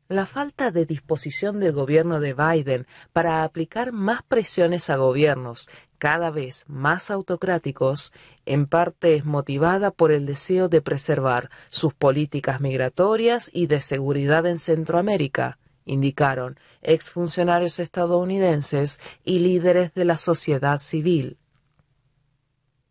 [0.09, 6.29] La falta de disposición del gobierno de Biden para aplicar más presiones a gobiernos cada
[6.29, 8.13] vez más autocráticos,
[8.45, 14.45] en parte es motivada por el deseo de preservar sus políticas migratorias y de seguridad
[14.45, 21.39] en Centroamérica, indicaron exfuncionarios estadounidenses y líderes de la sociedad civil.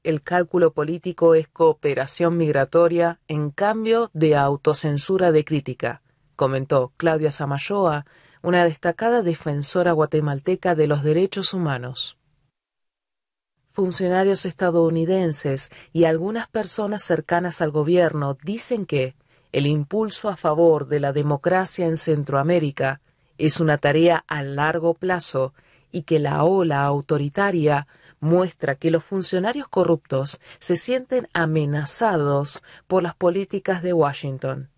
[0.02, 6.02] El cálculo político es cooperación migratoria en cambio de autocensura de crítica
[6.44, 8.06] comentó Claudia Samayoa,
[8.42, 12.18] una destacada defensora guatemalteca de los derechos humanos.
[13.72, 19.16] Funcionarios estadounidenses y algunas personas cercanas al gobierno dicen que
[19.54, 23.00] el impulso a favor de la democracia en Centroamérica
[23.38, 25.54] es una tarea a largo plazo
[25.94, 27.88] y que la ola autoritaria
[28.20, 34.73] muestra que los funcionarios corruptos se sienten amenazados por las políticas de Washington.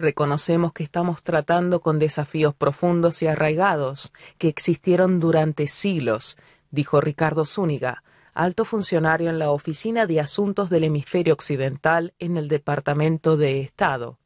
[0.00, 6.38] Reconocemos que estamos tratando con desafíos profundos y arraigados que existieron durante siglos,
[6.70, 12.48] dijo Ricardo Zúñiga, alto funcionario en la Oficina de Asuntos del Hemisferio Occidental en el
[12.48, 14.18] Departamento de Estado.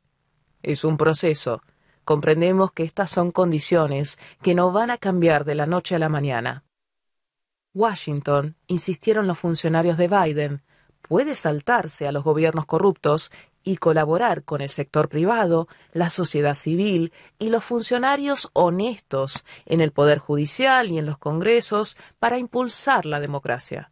[0.62, 1.61] Es un proceso.
[2.05, 6.09] Comprendemos que estas son condiciones que no van a cambiar de la noche a la
[6.09, 6.62] mañana.
[7.75, 10.62] Washington, insistieron los funcionarios de Biden,
[11.07, 13.31] puede saltarse a los gobiernos corruptos
[13.63, 19.93] y colaborar con el sector privado, la sociedad civil y los funcionarios honestos en el
[19.93, 23.91] Poder Judicial y en los Congresos para impulsar la democracia.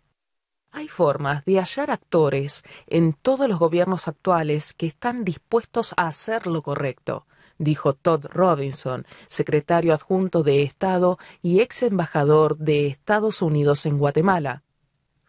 [0.71, 6.47] Hay formas de hallar actores en todos los gobiernos actuales que están dispuestos a hacer
[6.47, 7.27] lo correcto,
[7.59, 14.63] dijo Todd Robinson, secretario adjunto de Estado y ex embajador de Estados Unidos en Guatemala.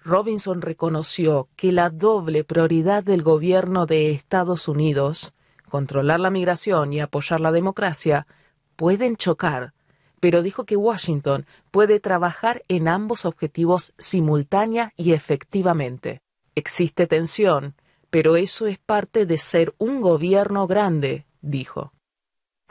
[0.03, 5.33] Robinson reconoció que la doble prioridad del gobierno de Estados Unidos,
[5.69, 8.27] controlar la migración y apoyar la democracia,
[8.75, 9.73] pueden chocar,
[10.19, 16.21] pero dijo que Washington puede trabajar en ambos objetivos simultánea y efectivamente.
[16.55, 17.75] Existe tensión,
[18.09, 21.93] pero eso es parte de ser un gobierno grande, dijo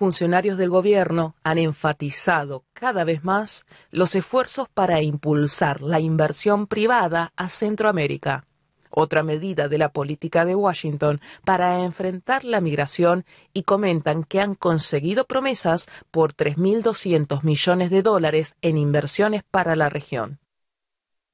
[0.02, 7.32] funcionarios del gobierno han enfatizado cada vez más los esfuerzos para impulsar la inversión privada
[7.36, 8.44] a Centroamérica,
[8.90, 14.56] otra medida de la política de Washington para enfrentar la migración y comentan que han
[14.56, 20.41] conseguido promesas por 3.200 millones de dólares en inversiones para la región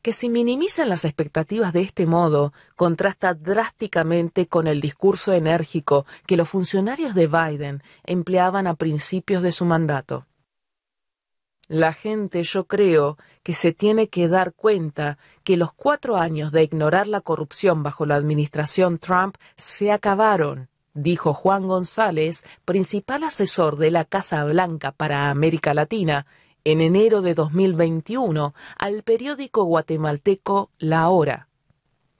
[0.02, 6.36] que si minimizan las expectativas de este modo contrasta drásticamente con el discurso enérgico que
[6.36, 10.26] los funcionarios de Biden empleaban a principios de su mandato.
[11.68, 16.62] La gente, yo creo, que se tiene que dar cuenta que los cuatro años de
[16.62, 23.90] ignorar la corrupción bajo la administración Trump se acabaron, dijo Juan González, principal asesor de
[23.90, 26.26] la Casa Blanca para América Latina
[26.70, 31.48] en enero de 2021 al periódico guatemalteco La Hora.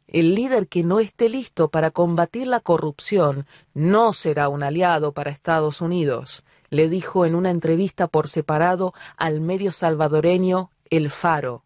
[0.07, 5.31] El líder que no esté listo para combatir la corrupción no será un aliado para
[5.31, 11.65] Estados Unidos, le dijo en una entrevista por separado al medio salvadoreño El Faro.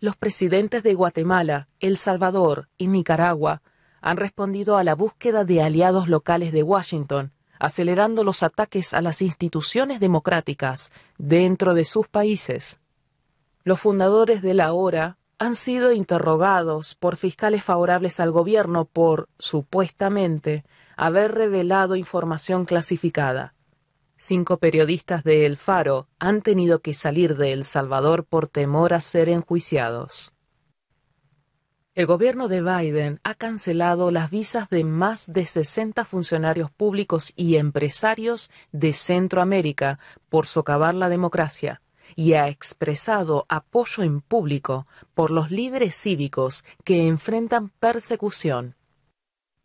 [0.00, 3.60] Los presidentes de Guatemala, El Salvador y Nicaragua
[4.00, 9.22] han respondido a la búsqueda de aliados locales de Washington acelerando los ataques a las
[9.22, 12.78] instituciones democráticas dentro de sus países.
[13.64, 20.64] Los fundadores de la hora han sido interrogados por fiscales favorables al gobierno por, supuestamente,
[20.96, 23.54] haber revelado información clasificada.
[24.16, 29.00] Cinco periodistas de El Faro han tenido que salir de El Salvador por temor a
[29.00, 30.32] ser enjuiciados.
[31.98, 37.56] El gobierno de Biden ha cancelado las visas de más de 60 funcionarios públicos y
[37.56, 41.82] empresarios de Centroamérica por socavar la democracia
[42.14, 48.76] y ha expresado apoyo en público por los líderes cívicos que enfrentan persecución.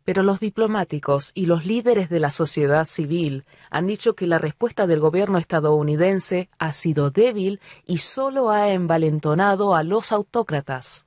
[0.02, 4.88] Pero los diplomáticos y los líderes de la sociedad civil han dicho que la respuesta
[4.88, 11.03] del gobierno estadounidense ha sido débil y solo ha envalentonado a los autócratas.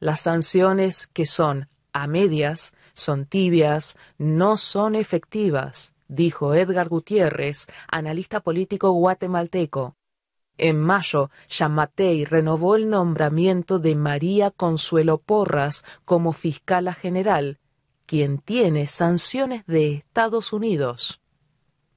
[0.00, 8.40] Las sanciones que son a medias, son tibias, no son efectivas, dijo Edgar Gutiérrez, analista
[8.40, 9.96] político guatemalteco.
[10.56, 17.58] En mayo, Yamatei renovó el nombramiento de María Consuelo Porras como fiscala general,
[18.06, 21.20] quien tiene sanciones de Estados Unidos.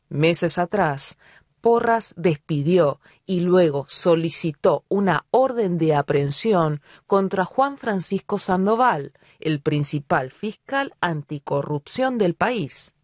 [0.10, 1.18] Meses atrás,
[1.64, 10.32] Porras despidió y luego solicitó una orden de aprehensión contra Juan Francisco Sandoval, el principal
[10.32, 12.95] fiscal anticorrupción del país.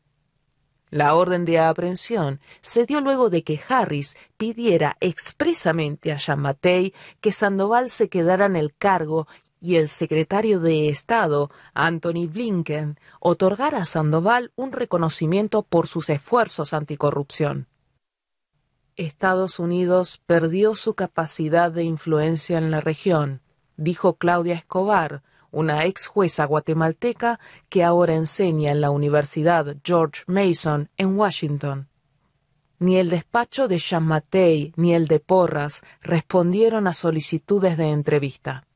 [0.89, 7.31] La orden de aprehensión se dio luego de que Harris pidiera expresamente a Yamatei que
[7.31, 9.25] Sandoval se quedara en el cargo
[9.61, 16.73] y el secretario de Estado, Anthony Blinken, otorgara a Sandoval un reconocimiento por sus esfuerzos
[16.73, 17.69] anticorrupción.
[18.99, 23.41] Estados Unidos perdió su capacidad de influencia en la región,
[23.77, 27.39] dijo Claudia Escobar, una ex jueza guatemalteca
[27.69, 31.87] que ahora enseña en la Universidad George Mason en Washington.
[32.77, 38.67] Ni el despacho de Jean Matei ni el de Porras respondieron a solicitudes de entrevista.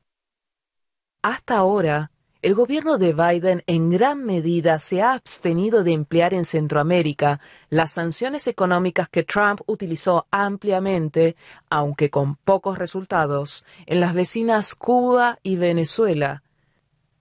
[1.20, 2.12] Hasta ahora,
[2.44, 7.40] el gobierno de Biden en gran medida se ha abstenido de emplear en Centroamérica
[7.70, 11.36] las sanciones económicas que Trump utilizó ampliamente,
[11.70, 16.42] aunque con pocos resultados, en las vecinas Cuba y Venezuela.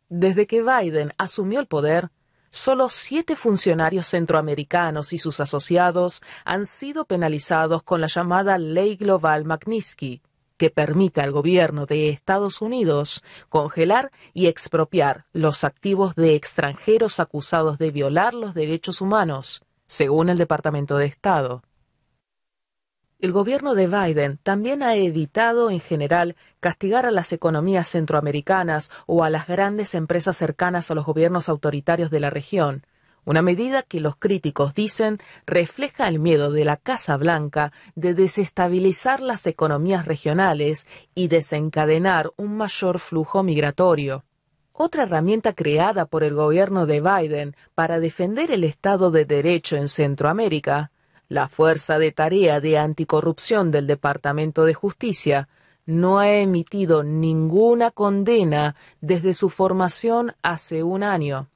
[0.09, 2.09] Desde que Biden asumió el poder,
[2.51, 9.45] solo siete funcionarios centroamericanos y sus asociados han sido penalizados con la llamada Ley Global
[9.45, 10.21] Magnitsky
[10.57, 17.77] que permite al gobierno de Estados Unidos congelar y expropiar los activos de extranjeros acusados
[17.77, 21.63] de violar los derechos humanos, según el Departamento de Estado.
[23.19, 29.23] El gobierno de Biden también ha evitado en general castigar a las economías centroamericanas o
[29.23, 32.85] a las grandes empresas cercanas a los gobiernos autoritarios de la región,
[33.25, 39.21] una medida que los críticos dicen refleja el miedo de la Casa Blanca de desestabilizar
[39.21, 44.23] las economías regionales y desencadenar un mayor flujo migratorio.
[44.73, 49.87] Otra herramienta creada por el gobierno de Biden para defender el Estado de Derecho en
[49.87, 50.91] Centroamérica,
[51.29, 55.47] la Fuerza de Tarea de Anticorrupción del Departamento de Justicia,
[55.85, 61.49] no ha emitido ninguna condena desde su formación hace un año.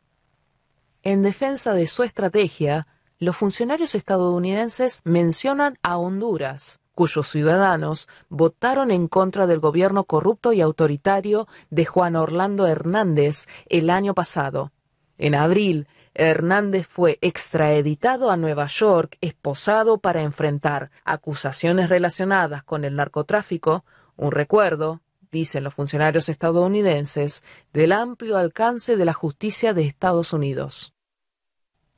[1.08, 2.86] En defensa de su estrategia,
[3.18, 10.60] los funcionarios estadounidenses mencionan a Honduras, cuyos ciudadanos votaron en contra del gobierno corrupto y
[10.60, 14.74] autoritario de Juan Orlando Hernández el año pasado.
[15.18, 22.98] En abril, Hernández fue extraeditado a Nueva York, esposado para enfrentar acusaciones relacionadas con el
[22.98, 23.86] narcotráfico,
[24.18, 25.00] un recuerdo,
[25.32, 30.96] dicen los funcionarios estadounidenses, del amplio alcance de la justicia de Estados Unidos.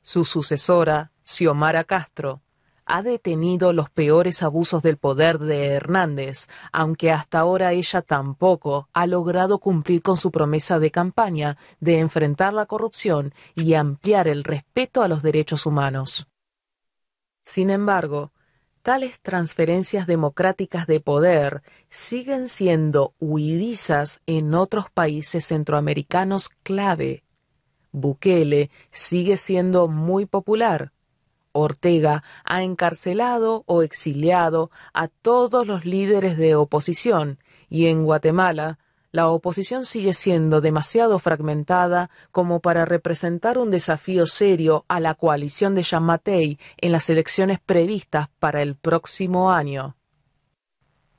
[0.02, 2.42] Su sucesora, Xiomara Castro,
[2.90, 9.06] ha detenido los peores abusos del poder de Hernández, aunque hasta ahora ella tampoco ha
[9.06, 15.02] logrado cumplir con su promesa de campaña de enfrentar la corrupción y ampliar el respeto
[15.02, 16.26] a los derechos humanos.
[17.44, 18.32] Sin embargo,
[18.82, 27.22] tales transferencias democráticas de poder siguen siendo huidizas en otros países centroamericanos clave
[27.92, 30.92] Bukele sigue siendo muy popular.
[31.52, 37.38] Ortega ha encarcelado o exiliado a todos los líderes de oposición
[37.68, 38.78] y en Guatemala
[39.12, 45.74] la oposición sigue siendo demasiado fragmentada como para representar un desafío serio a la coalición
[45.74, 49.96] de Yamatei en las elecciones previstas para el próximo año.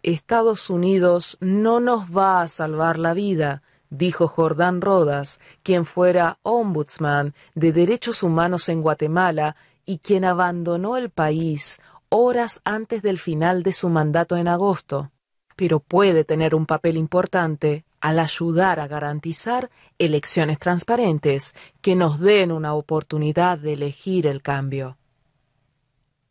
[0.04, 3.62] Estados Unidos no nos va a salvar la vida,
[3.92, 11.12] dijo Jordán Rodas, quien fuera ombudsman de derechos humanos en Guatemala y quien abandonó el
[11.12, 11.80] país
[12.10, 15.12] horas antes del final de su mandato en agosto,
[15.56, 19.70] pero puede tener un papel importante al ayudar a garantizar
[20.00, 24.98] elecciones transparentes que nos den una oportunidad de elegir el cambio.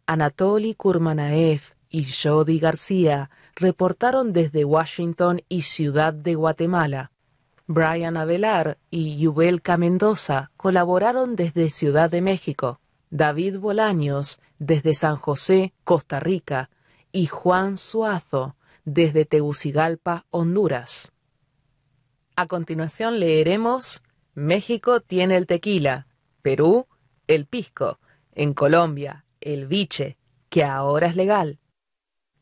[0.06, 7.12] Anatoly Kurmanaev y Jody García reportaron desde Washington y Ciudad de Guatemala.
[7.72, 15.72] Brian Avelar y Yubelka Mendoza colaboraron desde Ciudad de México, David Bolaños desde San José,
[15.84, 16.68] Costa Rica,
[17.12, 21.12] y Juan Suazo desde Tegucigalpa, Honduras.
[22.34, 24.02] A continuación leeremos
[24.34, 26.08] México tiene el tequila,
[26.42, 26.88] Perú
[27.28, 28.00] el pisco,
[28.32, 30.16] en Colombia el biche,
[30.48, 31.60] que ahora es legal.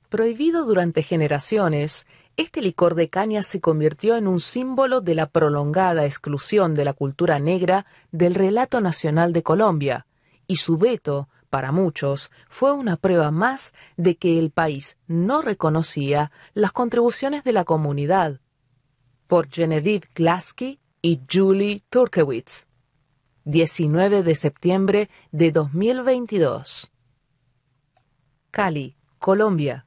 [0.09, 2.07] Prohibido durante generaciones,
[2.39, 6.93] este licor de caña se convirtió en un símbolo de la prolongada exclusión de la
[6.93, 10.07] cultura negra del relato nacional de Colombia,
[10.47, 16.31] y su veto, para muchos, fue una prueba más de que el país no reconocía
[16.55, 18.41] las contribuciones de la comunidad.
[19.27, 22.67] Por Genevieve Glaski y Julie Turkewitz.
[23.47, 26.93] 19 de septiembre de 2022.
[28.53, 29.87] Cali, Colombia.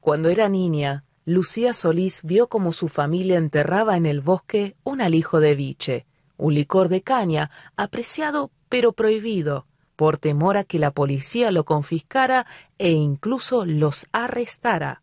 [0.00, 5.40] Cuando era niña, Lucía Solís vio como su familia enterraba en el bosque un alijo
[5.40, 6.06] de biche,
[6.38, 12.46] un licor de caña, apreciado pero prohibido, por temor a que la policía lo confiscara
[12.78, 15.02] e incluso los arrestara.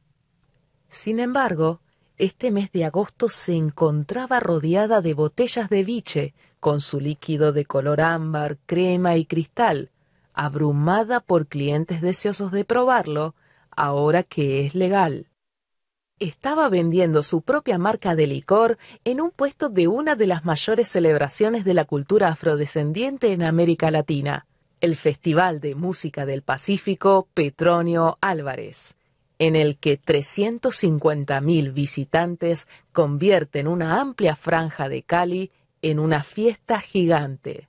[0.90, 1.80] Sin embargo,
[2.18, 7.66] este mes de agosto se encontraba rodeada de botellas de biche, con su líquido de
[7.66, 9.92] color ámbar, crema y cristal,
[10.34, 13.36] abrumada por clientes deseosos de probarlo,
[13.70, 15.28] ahora que es legal
[16.20, 20.88] estaba vendiendo su propia marca de licor en un puesto de una de las mayores
[20.88, 24.46] celebraciones de la cultura afrodescendiente en América Latina,
[24.80, 28.96] el Festival de Música del Pacífico Petronio Álvarez,
[29.40, 35.52] en el que 350.000 visitantes convierten una amplia franja de Cali
[35.82, 37.68] en una fiesta gigante.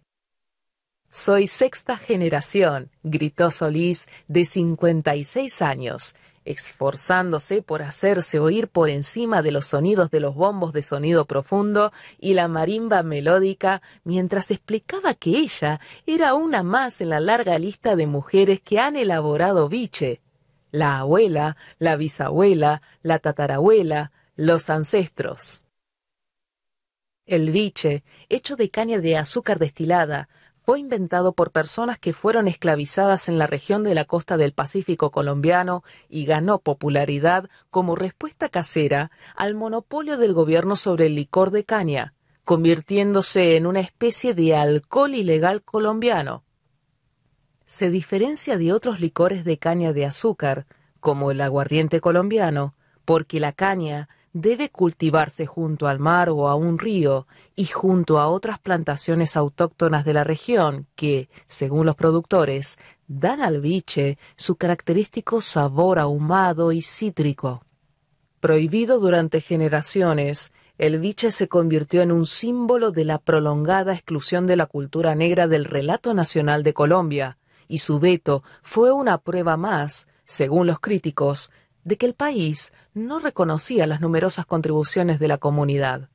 [1.11, 6.15] Soy sexta generación, gritó Solís, de 56 años,
[6.47, 11.93] esforzándose por hacerse oír por encima de los sonidos de los bombos de sonido profundo
[12.19, 17.97] y la marimba melódica, mientras explicaba que ella era una más en la larga lista
[17.97, 20.23] de mujeres que han elaborado biche.
[20.71, 25.65] La abuela, la bisabuela, la tatarabuela, los ancestros.
[27.25, 30.29] El biche, hecho de caña de azúcar destilada,
[30.67, 35.13] fue inventado por personas que fueron esclavizadas en la región de la costa del Pacífico
[35.13, 41.63] colombiano y ganó popularidad como respuesta casera al monopolio del gobierno sobre el licor de
[41.63, 42.15] caña,
[42.45, 46.43] convirtiéndose en una especie de alcohol ilegal colombiano.
[47.67, 50.67] Se diferencia de otros licores de caña de azúcar,
[50.99, 54.09] como el aguardiente colombiano, porque la caña
[54.41, 60.05] debe cultivarse junto al mar o a un río y junto a otras plantaciones autóctonas
[60.05, 62.79] de la región que, según los productores,
[63.09, 67.65] dan al biche su característico sabor ahumado y cítrico.
[68.41, 74.57] Prohibido durante generaciones, el biche se convirtió en un símbolo de la prolongada exclusión de
[74.57, 80.09] la cultura negra del relato nacional de Colombia, y su veto fue una prueba más,
[80.27, 81.51] según los críticos,
[81.87, 86.09] de que el país no reconocía las numerosas contribuciones de la comunidad.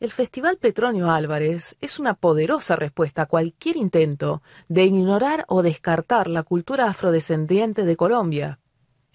[0.00, 6.26] El Festival Petronio Álvarez es una poderosa respuesta a cualquier intento de ignorar o descartar
[6.26, 8.58] la cultura afrodescendiente de Colombia.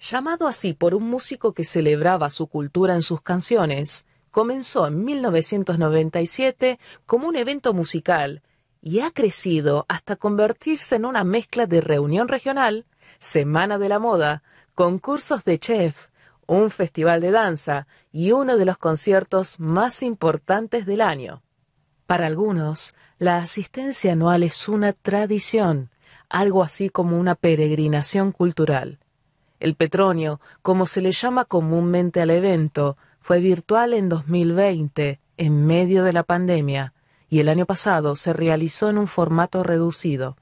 [0.00, 6.78] Llamado así por un músico que celebraba su cultura en sus canciones, comenzó en 1997
[7.04, 8.40] como un evento musical
[8.80, 12.86] y ha crecido hasta convertirse en una mezcla de reunión regional,
[13.18, 14.42] Semana de la Moda,
[14.74, 16.08] concursos de chef,
[16.46, 21.42] un festival de danza y uno de los conciertos más importantes del año.
[22.06, 25.90] Para algunos, la asistencia anual es una tradición,
[26.28, 28.98] algo así como una peregrinación cultural.
[29.60, 36.02] El Petronio, como se le llama comúnmente al evento, fue virtual en 2020, en medio
[36.02, 36.92] de la pandemia,
[37.28, 40.36] y el año pasado se realizó en un formato reducido.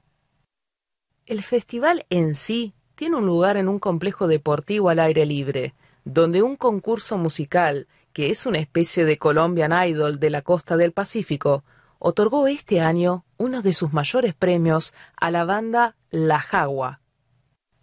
[1.25, 5.73] El festival en sí tiene un lugar en un complejo deportivo al aire libre,
[6.05, 10.91] donde un concurso musical, que es una especie de Colombian Idol de la costa del
[10.91, 11.63] Pacífico,
[11.97, 17.01] otorgó este año uno de sus mayores premios a la banda La Jagua.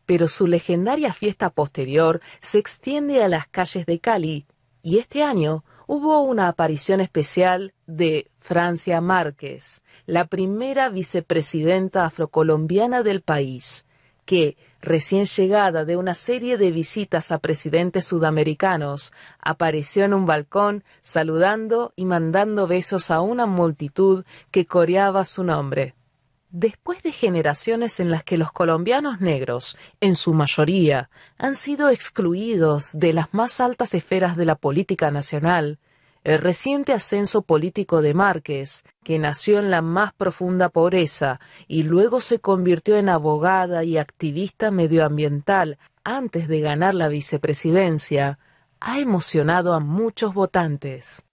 [0.07, 4.47] Pero su legendaria fiesta posterior se extiende a las calles de Cali,
[4.83, 13.21] y este año hubo una aparición especial de Francia Márquez, la primera vicepresidenta afrocolombiana del
[13.21, 13.85] país,
[14.25, 20.85] que, recién llegada de una serie de visitas a presidentes sudamericanos, apareció en un balcón
[21.03, 25.95] saludando y mandando besos a una multitud que coreaba su nombre.
[26.51, 32.93] Después de generaciones en las que los colombianos negros, en su mayoría, han sido excluidos
[32.99, 35.79] de las más altas esferas de la política nacional,
[36.25, 42.21] el reciente ascenso político de Márquez, que nació en la más profunda pobreza y luego
[42.21, 48.39] se convirtió en abogada y activista medioambiental antes de ganar la vicepresidencia,
[48.81, 51.25] ha emocionado a muchos votantes.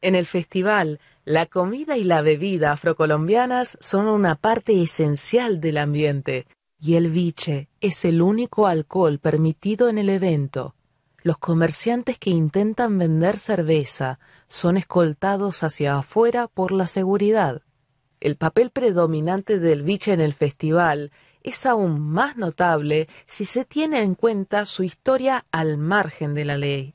[0.00, 6.46] En el festival, la comida y la bebida afrocolombianas son una parte esencial del ambiente,
[6.78, 10.75] y el biche es el único alcohol permitido en el evento.
[11.26, 17.62] Los comerciantes que intentan vender cerveza son escoltados hacia afuera por la seguridad.
[18.20, 21.10] El papel predominante del biche en el festival
[21.42, 26.56] es aún más notable si se tiene en cuenta su historia al margen de la
[26.58, 26.94] ley.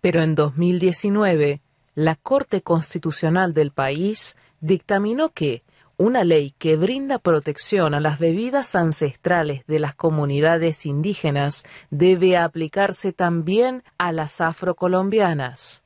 [0.00, 1.60] Pero en 2019,
[1.94, 5.62] la Corte Constitucional del país dictaminó que
[6.02, 13.12] una ley que brinda protección a las bebidas ancestrales de las comunidades indígenas debe aplicarse
[13.12, 15.84] también a las afrocolombianas.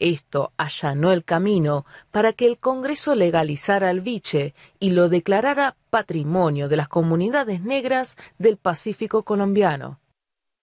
[0.00, 6.68] Esto allanó el camino para que el Congreso legalizara el biche y lo declarara patrimonio
[6.68, 10.00] de las comunidades negras del Pacífico colombiano.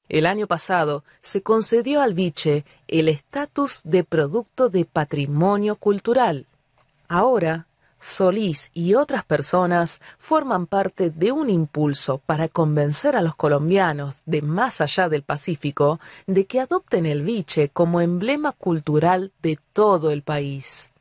[0.10, 6.48] El año pasado se concedió al biche el estatus de producto de patrimonio cultural.
[7.08, 7.69] Ahora
[8.00, 14.42] Solís y otras personas forman parte de un impulso para convencer a los colombianos de
[14.42, 20.22] más allá del Pacífico de que adopten el biche como emblema cultural de todo el
[20.22, 20.92] país.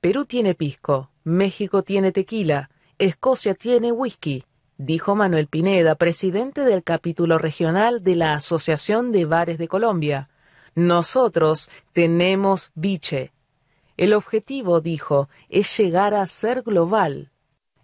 [0.00, 4.44] Perú tiene pisco, México tiene tequila, Escocia tiene whisky,
[4.78, 10.28] dijo Manuel Pineda, presidente del capítulo regional de la Asociación de Bares de Colombia.
[10.74, 13.32] Nosotros tenemos biche,
[13.96, 17.30] el objetivo, dijo, es llegar a ser global.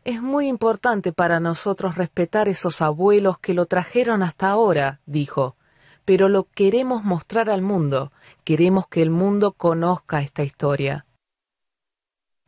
[0.04, 5.56] Es muy importante para nosotros respetar esos abuelos que lo trajeron hasta ahora, dijo,
[6.04, 8.12] pero lo queremos mostrar al mundo,
[8.44, 11.06] queremos que el mundo conozca esta historia.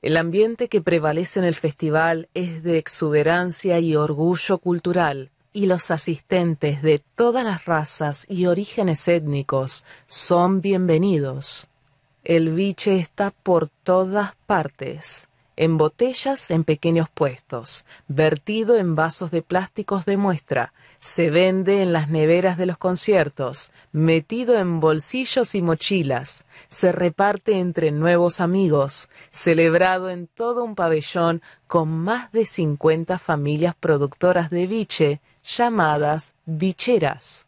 [0.02, 5.90] El ambiente que prevalece en el festival es de exuberancia y orgullo cultural, y los
[5.92, 11.68] asistentes de todas las razas y orígenes étnicos son bienvenidos.
[12.24, 19.42] El biche está por todas partes, en botellas en pequeños puestos, vertido en vasos de
[19.42, 25.60] plásticos de muestra, se vende en las neveras de los conciertos, metido en bolsillos y
[25.60, 33.18] mochilas, se reparte entre nuevos amigos, celebrado en todo un pabellón con más de cincuenta
[33.18, 37.46] familias productoras de biche llamadas bicheras.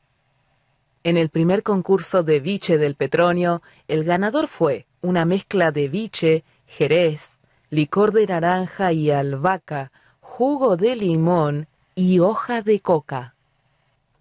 [1.07, 6.42] En el primer concurso de biche del Petronio, el ganador fue una mezcla de biche,
[6.66, 7.30] jerez,
[7.70, 13.36] licor de naranja y albahaca, jugo de limón y hoja de coca.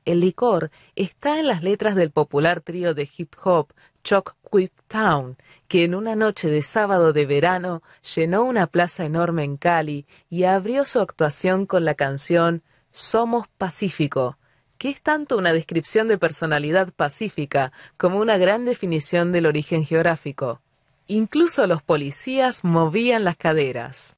[0.05, 3.69] El licor está en las letras del popular trío de hip hop
[4.03, 7.81] Choc Quip Town, que en una noche de sábado de verano
[8.15, 12.61] llenó una plaza enorme en Cali y abrió su actuación con la canción
[12.91, 14.37] Somos Pacífico,
[14.87, 20.61] es tanto una descripción de personalidad pacífica como una gran definición del origen geográfico.
[21.07, 24.17] Incluso los policías movían las caderas.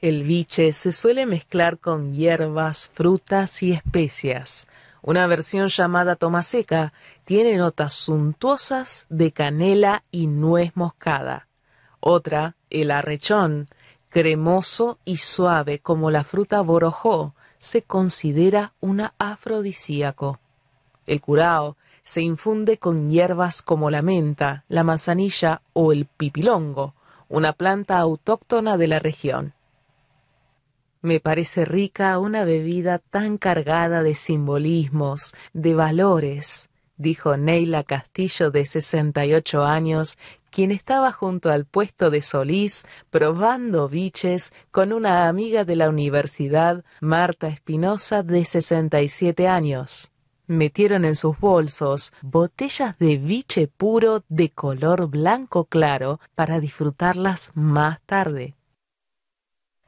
[0.00, 4.68] El biche se suele mezclar con hierbas, frutas y especias.
[5.00, 6.92] Una versión llamada tomaseca
[7.24, 11.48] tiene notas suntuosas de canela y nuez moscada.
[12.00, 13.68] Otra, el arrechón,
[14.10, 17.33] cremoso y suave como la fruta borojó,
[17.64, 20.38] se considera un afrodisíaco.
[21.06, 26.94] El curao se infunde con hierbas como la menta, la manzanilla o el pipilongo,
[27.30, 29.54] una planta autóctona de la región.
[31.00, 38.66] Me parece rica una bebida tan cargada de simbolismos, de valores, dijo Neila Castillo de
[38.66, 40.18] 68 años,
[40.54, 46.84] quien estaba junto al puesto de Solís probando biches con una amiga de la universidad,
[47.00, 50.12] Marta Espinosa, de 67 años.
[50.46, 58.00] Metieron en sus bolsos botellas de biche puro de color blanco claro para disfrutarlas más
[58.02, 58.54] tarde.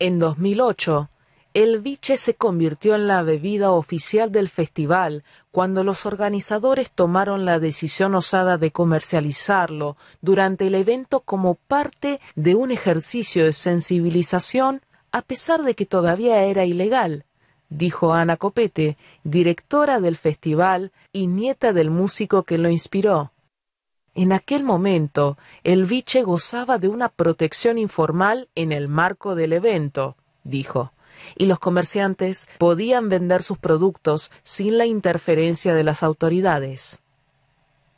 [0.01, 1.11] En 2008,
[1.57, 7.59] el biche se convirtió en la bebida oficial del festival cuando los organizadores tomaron la
[7.59, 14.83] decisión osada de comercializarlo durante el evento como parte de un ejercicio de sensibilización
[15.13, 17.25] a pesar de que todavía era ilegal,
[17.71, 23.33] dijo Ana Copete, directora del festival y nieta del músico que lo inspiró.
[24.15, 30.17] En aquel momento, el biche gozaba de una protección informal en el marco del evento,
[30.45, 30.93] dijo
[31.37, 37.01] y los comerciantes podían vender sus productos sin la interferencia de las autoridades.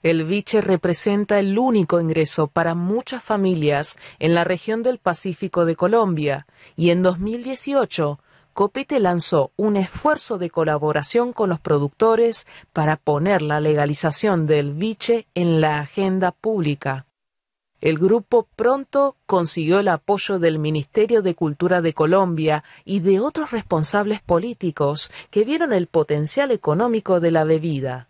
[0.03, 5.75] El biche representa el único ingreso para muchas familias en la región del Pacífico de
[5.75, 6.47] Colombia
[6.77, 8.21] y en 2018
[8.59, 15.29] Copete lanzó un esfuerzo de colaboración con los productores para poner la legalización del biche
[15.37, 17.08] en la agenda pública.
[17.81, 23.53] El grupo pronto consiguió el apoyo del Ministerio de Cultura de Colombia y de otros
[23.53, 28.09] responsables políticos que vieron el potencial económico de la bebida.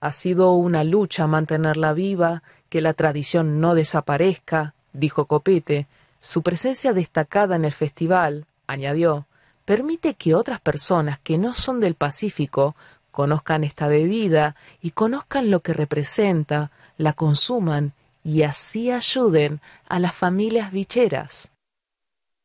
[0.00, 5.86] Ha sido una lucha mantenerla viva, que la tradición no desaparezca, dijo Copete.
[6.20, 9.26] Su presencia destacada en el festival, añadió,
[9.64, 12.74] permite que otras personas que no son del Pacífico
[13.12, 17.92] conozcan esta bebida y conozcan lo que representa, la consuman
[18.24, 21.50] y así ayuden a las familias bicheras.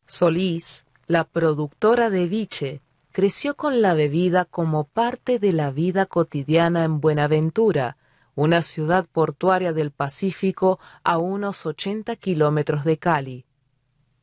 [0.05, 6.83] Solís, la productora de biche, creció con la bebida como parte de la vida cotidiana
[6.83, 7.97] en Buenaventura,
[8.35, 13.45] una ciudad portuaria del Pacífico a unos 80 kilómetros de Cali.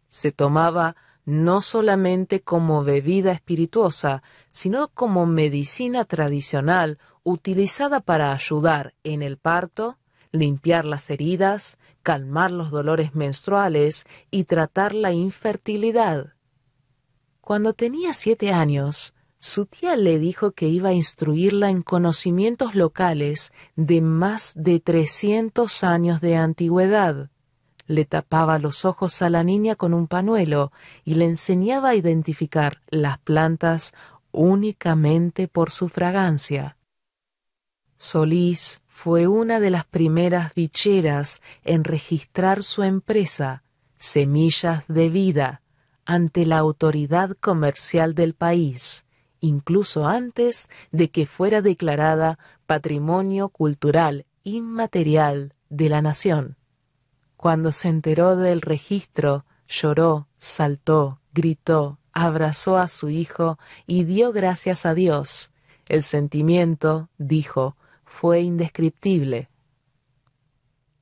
[0.09, 0.95] Se tomaba
[1.25, 9.99] no solamente como bebida espirituosa, sino como medicina tradicional utilizada para ayudar en el parto,
[10.35, 16.35] limpiar las heridas, calmar los dolores menstruales y tratar la infertilidad.
[17.41, 23.53] Cuando tenía siete años, su tía le dijo que iba a instruirla en conocimientos locales
[23.77, 27.31] de más de trescientos años de antigüedad.
[27.87, 30.73] Le tapaba los ojos a la niña con un panuelo
[31.05, 33.93] y le enseñaba a identificar las plantas
[34.33, 36.79] únicamente por su fragancia.
[37.99, 43.63] Solís fue una de las primeras bicheras en registrar su empresa,
[43.99, 45.61] Semillas de Vida,
[46.07, 49.05] ante la autoridad comercial del país,
[49.41, 56.57] incluso antes de que fuera declarada Patrimonio Cultural Inmaterial de la Nación.
[57.37, 64.87] Cuando se enteró del registro, lloró, saltó, gritó, abrazó a su hijo y dio gracias
[64.87, 65.51] a Dios.
[65.85, 67.77] El sentimiento, dijo,
[68.15, 69.49] fue indescriptible.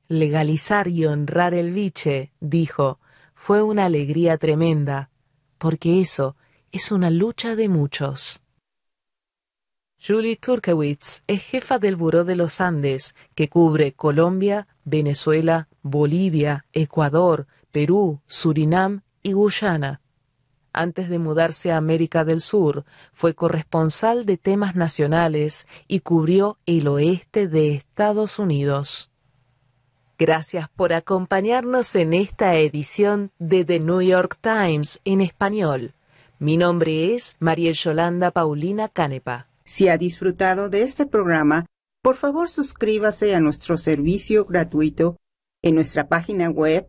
[0.09, 3.01] Legalizar y honrar el biche, dijo,
[3.35, 5.11] fue una alegría tremenda,
[5.59, 6.37] porque eso
[6.73, 8.43] es una lucha de muchos.
[10.01, 17.47] Julie Turkewitz es jefa del Buró de los Andes, que cubre Colombia, Venezuela, Bolivia, Ecuador,
[17.71, 20.01] Perú, Surinam y Guyana.
[20.73, 26.89] Antes de mudarse a América del Sur, fue corresponsal de temas nacionales y cubrió el
[26.89, 29.11] oeste de Estados Unidos.
[30.19, 35.95] Gracias por acompañarnos en esta edición de The New York Times en español.
[36.39, 39.49] Mi nombre es María Yolanda Paulina Canepa.
[39.65, 41.67] Si ha disfrutado de este programa,
[42.03, 45.17] por favor suscríbase a nuestro servicio gratuito
[45.63, 46.89] en nuestra página web